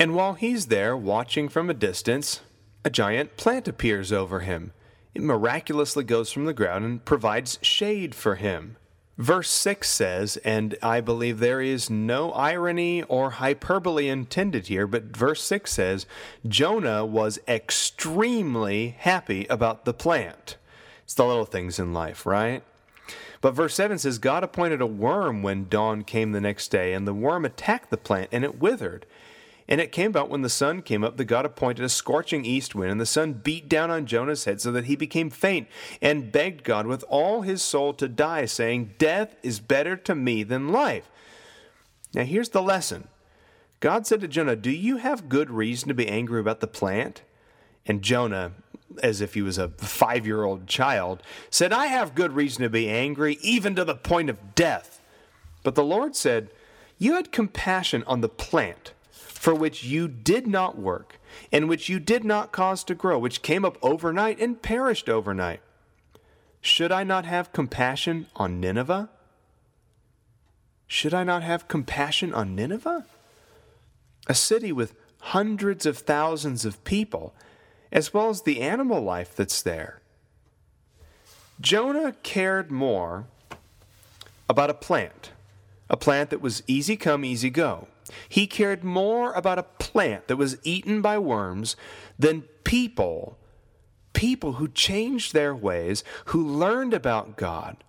And 0.00 0.14
while 0.14 0.32
he's 0.32 0.68
there 0.68 0.96
watching 0.96 1.50
from 1.50 1.68
a 1.68 1.74
distance, 1.74 2.40
a 2.86 2.88
giant 2.88 3.36
plant 3.36 3.68
appears 3.68 4.10
over 4.12 4.40
him. 4.40 4.72
It 5.14 5.20
miraculously 5.20 6.04
goes 6.04 6.32
from 6.32 6.46
the 6.46 6.54
ground 6.54 6.86
and 6.86 7.04
provides 7.04 7.58
shade 7.60 8.14
for 8.14 8.36
him. 8.36 8.78
Verse 9.18 9.50
6 9.50 9.86
says, 9.86 10.38
and 10.38 10.78
I 10.82 11.02
believe 11.02 11.38
there 11.38 11.60
is 11.60 11.90
no 11.90 12.32
irony 12.32 13.02
or 13.02 13.32
hyperbole 13.32 14.08
intended 14.08 14.68
here, 14.68 14.86
but 14.86 15.14
verse 15.14 15.42
6 15.42 15.70
says, 15.70 16.06
Jonah 16.48 17.04
was 17.04 17.38
extremely 17.46 18.96
happy 19.00 19.44
about 19.50 19.84
the 19.84 19.92
plant. 19.92 20.56
It's 21.04 21.12
the 21.12 21.26
little 21.26 21.44
things 21.44 21.78
in 21.78 21.92
life, 21.92 22.24
right? 22.24 22.62
But 23.42 23.52
verse 23.52 23.74
7 23.74 23.98
says, 23.98 24.18
God 24.18 24.44
appointed 24.44 24.80
a 24.80 24.86
worm 24.86 25.42
when 25.42 25.68
dawn 25.68 26.04
came 26.04 26.32
the 26.32 26.40
next 26.40 26.68
day, 26.68 26.94
and 26.94 27.06
the 27.06 27.12
worm 27.12 27.44
attacked 27.44 27.90
the 27.90 27.98
plant, 27.98 28.30
and 28.32 28.44
it 28.44 28.58
withered. 28.58 29.04
And 29.70 29.80
it 29.80 29.92
came 29.92 30.10
about 30.10 30.28
when 30.28 30.42
the 30.42 30.48
sun 30.48 30.82
came 30.82 31.04
up 31.04 31.16
that 31.16 31.26
God 31.26 31.46
appointed 31.46 31.84
a 31.84 31.88
scorching 31.88 32.44
east 32.44 32.74
wind, 32.74 32.90
and 32.90 33.00
the 33.00 33.06
sun 33.06 33.34
beat 33.34 33.68
down 33.68 33.88
on 33.88 34.04
Jonah's 34.04 34.44
head 34.44 34.60
so 34.60 34.72
that 34.72 34.86
he 34.86 34.96
became 34.96 35.30
faint, 35.30 35.68
and 36.02 36.32
begged 36.32 36.64
God 36.64 36.88
with 36.88 37.04
all 37.08 37.42
his 37.42 37.62
soul 37.62 37.94
to 37.94 38.08
die, 38.08 38.46
saying, 38.46 38.94
Death 38.98 39.36
is 39.44 39.60
better 39.60 39.96
to 39.96 40.16
me 40.16 40.42
than 40.42 40.72
life. 40.72 41.08
Now 42.12 42.24
here's 42.24 42.48
the 42.48 42.60
lesson 42.60 43.06
God 43.78 44.08
said 44.08 44.20
to 44.22 44.28
Jonah, 44.28 44.56
Do 44.56 44.72
you 44.72 44.96
have 44.96 45.28
good 45.28 45.50
reason 45.52 45.86
to 45.86 45.94
be 45.94 46.08
angry 46.08 46.40
about 46.40 46.58
the 46.58 46.66
plant? 46.66 47.22
And 47.86 48.02
Jonah, 48.02 48.52
as 49.04 49.20
if 49.20 49.34
he 49.34 49.42
was 49.42 49.56
a 49.56 49.68
five 49.68 50.26
year 50.26 50.42
old 50.42 50.66
child, 50.66 51.22
said, 51.48 51.72
I 51.72 51.86
have 51.86 52.16
good 52.16 52.32
reason 52.32 52.64
to 52.64 52.68
be 52.68 52.90
angry, 52.90 53.38
even 53.40 53.76
to 53.76 53.84
the 53.84 53.94
point 53.94 54.30
of 54.30 54.56
death. 54.56 55.00
But 55.62 55.76
the 55.76 55.84
Lord 55.84 56.16
said, 56.16 56.50
You 56.98 57.14
had 57.14 57.30
compassion 57.30 58.02
on 58.08 58.20
the 58.20 58.28
plant 58.28 58.94
for 59.40 59.54
which 59.54 59.82
you 59.82 60.06
did 60.06 60.46
not 60.46 60.78
work, 60.78 61.18
and 61.50 61.66
which 61.66 61.88
you 61.88 61.98
did 61.98 62.22
not 62.22 62.52
cause 62.52 62.84
to 62.84 62.94
grow, 62.94 63.18
which 63.18 63.40
came 63.40 63.64
up 63.64 63.78
overnight 63.80 64.38
and 64.38 64.60
perished 64.60 65.08
overnight. 65.08 65.62
Should 66.60 66.92
I 66.92 67.04
not 67.04 67.24
have 67.24 67.50
compassion 67.50 68.26
on 68.36 68.60
Nineveh? 68.60 69.08
Should 70.86 71.14
I 71.14 71.24
not 71.24 71.42
have 71.42 71.68
compassion 71.68 72.34
on 72.34 72.54
Nineveh? 72.54 73.06
A 74.26 74.34
city 74.34 74.72
with 74.72 74.94
hundreds 75.20 75.86
of 75.86 75.96
thousands 75.96 76.66
of 76.66 76.84
people, 76.84 77.34
as 77.90 78.12
well 78.12 78.28
as 78.28 78.42
the 78.42 78.60
animal 78.60 79.00
life 79.00 79.34
that's 79.34 79.62
there. 79.62 80.02
Jonah 81.62 82.12
cared 82.22 82.70
more 82.70 83.24
about 84.50 84.68
a 84.68 84.74
plant, 84.74 85.32
a 85.88 85.96
plant 85.96 86.28
that 86.28 86.42
was 86.42 86.62
easy 86.66 86.98
come, 86.98 87.24
easy 87.24 87.48
go. 87.48 87.88
He 88.28 88.46
cared 88.46 88.84
more 88.84 89.32
about 89.32 89.58
a 89.58 89.64
plant 89.64 90.28
that 90.28 90.36
was 90.36 90.58
eaten 90.62 91.00
by 91.00 91.18
worms 91.18 91.76
than 92.18 92.42
people, 92.64 93.38
people 94.12 94.54
who 94.54 94.68
changed 94.68 95.32
their 95.32 95.54
ways, 95.54 96.04
who 96.26 96.46
learned 96.46 96.94
about 96.94 97.36
God, 97.36 97.84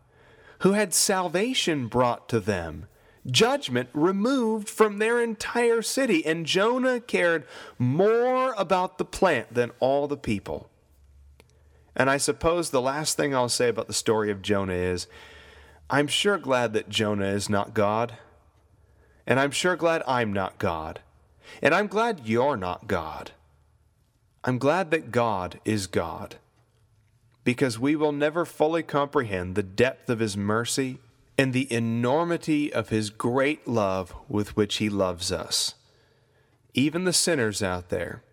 who 0.60 0.74
had 0.74 0.94
salvation 0.94 1.88
brought 1.88 2.30
to 2.30 2.40
them, 2.40 2.88
judgment 3.30 3.90
removed 3.94 4.70
from 4.70 4.98
their 4.98 5.22
entire 5.22 5.82
city. 5.82 6.26
And 6.26 6.46
Jonah 6.46 7.00
cared 7.00 7.46
more 7.78 8.54
about 8.58 8.98
the 8.98 9.06
plant 9.06 9.54
than 9.54 9.72
all 9.80 10.08
the 10.08 10.18
people. 10.18 10.70
And 11.96 12.10
I 12.10 12.18
suppose 12.18 12.70
the 12.70 12.82
last 12.82 13.18
thing 13.18 13.36
I'll 13.36 13.50
say 13.50 13.70
about 13.70 13.88
the 13.88 13.94
story 13.94 14.32
of 14.32 14.42
Jonah 14.42 14.74
is 14.74 15.08
I'm 15.90 16.08
sure 16.08 16.38
glad 16.38 16.74
that 16.74 16.90
Jonah 16.90 17.28
is 17.28 17.50
not 17.50 17.74
God. 17.74 18.18
And 19.26 19.40
I'm 19.40 19.52
sure 19.52 19.76
glad 19.76 20.04
I'm 20.08 20.34
not 20.34 20.58
God. 20.58 21.00
And 21.62 21.74
I'm 21.74 21.88
glad 21.88 22.22
you're 22.26 22.58
not 22.58 22.88
God. 22.88 23.32
I'm 24.44 24.58
glad 24.58 24.92
that 24.92 25.12
God 25.12 25.60
is 25.66 25.88
God. 25.88 26.38
Because 27.44 27.80
we 27.80 27.96
will 27.96 28.12
never 28.12 28.46
fully 28.46 28.84
comprehend 28.84 29.56
the 29.56 29.64
depth 29.64 30.10
of 30.10 30.20
His 30.20 30.38
mercy 30.38 31.00
and 31.38 31.54
the 31.54 31.72
enormity 31.72 32.72
of 32.74 32.90
His 32.90 33.10
great 33.10 33.68
love 33.68 34.14
with 34.28 34.56
which 34.56 34.78
He 34.78 34.90
loves 34.90 35.32
us. 35.32 35.76
Even 36.74 37.04
the 37.04 37.14
sinners 37.14 37.62
out 37.62 37.90
there, 37.90 38.24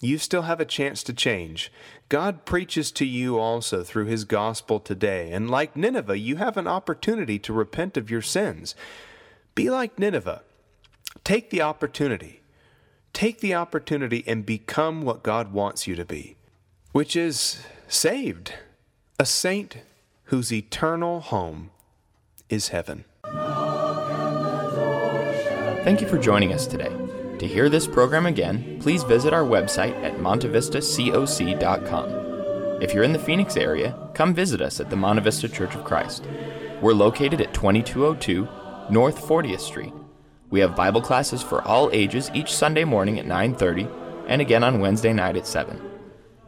you 0.00 0.18
still 0.18 0.42
have 0.42 0.60
a 0.60 0.66
chance 0.66 1.02
to 1.04 1.12
change. 1.12 1.72
God 2.08 2.44
preaches 2.44 2.92
to 2.92 3.06
you 3.06 3.38
also 3.38 3.82
through 3.82 4.06
His 4.06 4.24
gospel 4.24 4.78
today, 4.78 5.32
and 5.32 5.50
like 5.50 5.76
Nineveh, 5.76 6.18
you 6.18 6.36
have 6.36 6.56
an 6.56 6.66
opportunity 6.66 7.38
to 7.38 7.52
repent 7.52 7.96
of 7.96 8.10
your 8.10 8.22
sins. 8.22 8.74
Be 9.54 9.70
like 9.70 9.98
Nineveh. 9.98 10.42
Take 11.22 11.50
the 11.50 11.62
opportunity. 11.62 12.40
Take 13.12 13.40
the 13.40 13.54
opportunity 13.54 14.24
and 14.26 14.44
become 14.44 15.02
what 15.02 15.22
God 15.22 15.52
wants 15.52 15.86
you 15.86 15.94
to 15.94 16.04
be, 16.04 16.34
which 16.90 17.14
is 17.14 17.62
saved, 17.86 18.54
a 19.18 19.24
saint 19.24 19.76
whose 20.24 20.52
eternal 20.52 21.20
home 21.20 21.70
is 22.48 22.68
heaven. 22.68 23.04
Thank 25.84 26.00
you 26.00 26.08
for 26.08 26.18
joining 26.18 26.52
us 26.52 26.66
today. 26.66 26.92
To 27.38 27.46
hear 27.46 27.68
this 27.68 27.86
program 27.86 28.26
again, 28.26 28.78
please 28.80 29.04
visit 29.04 29.32
our 29.32 29.44
website 29.44 29.94
at 30.02 30.16
montevistacoc.com. 30.16 32.82
If 32.82 32.92
you're 32.92 33.04
in 33.04 33.12
the 33.12 33.18
Phoenix 33.18 33.56
area, 33.56 33.96
come 34.14 34.34
visit 34.34 34.60
us 34.60 34.80
at 34.80 34.90
the 34.90 34.96
Monte 34.96 35.22
Vista 35.22 35.48
Church 35.48 35.76
of 35.76 35.84
Christ. 35.84 36.26
We're 36.80 36.94
located 36.94 37.40
at 37.40 37.54
2202 37.54 38.48
North 38.90 39.26
40th 39.26 39.60
Street. 39.60 39.92
We 40.50 40.60
have 40.60 40.76
Bible 40.76 41.00
classes 41.00 41.42
for 41.42 41.62
all 41.62 41.90
ages 41.92 42.30
each 42.34 42.54
Sunday 42.54 42.84
morning 42.84 43.18
at 43.18 43.26
9:30 43.26 43.88
and 44.28 44.40
again 44.40 44.62
on 44.62 44.80
Wednesday 44.80 45.12
night 45.12 45.36
at 45.36 45.46
7. 45.46 45.80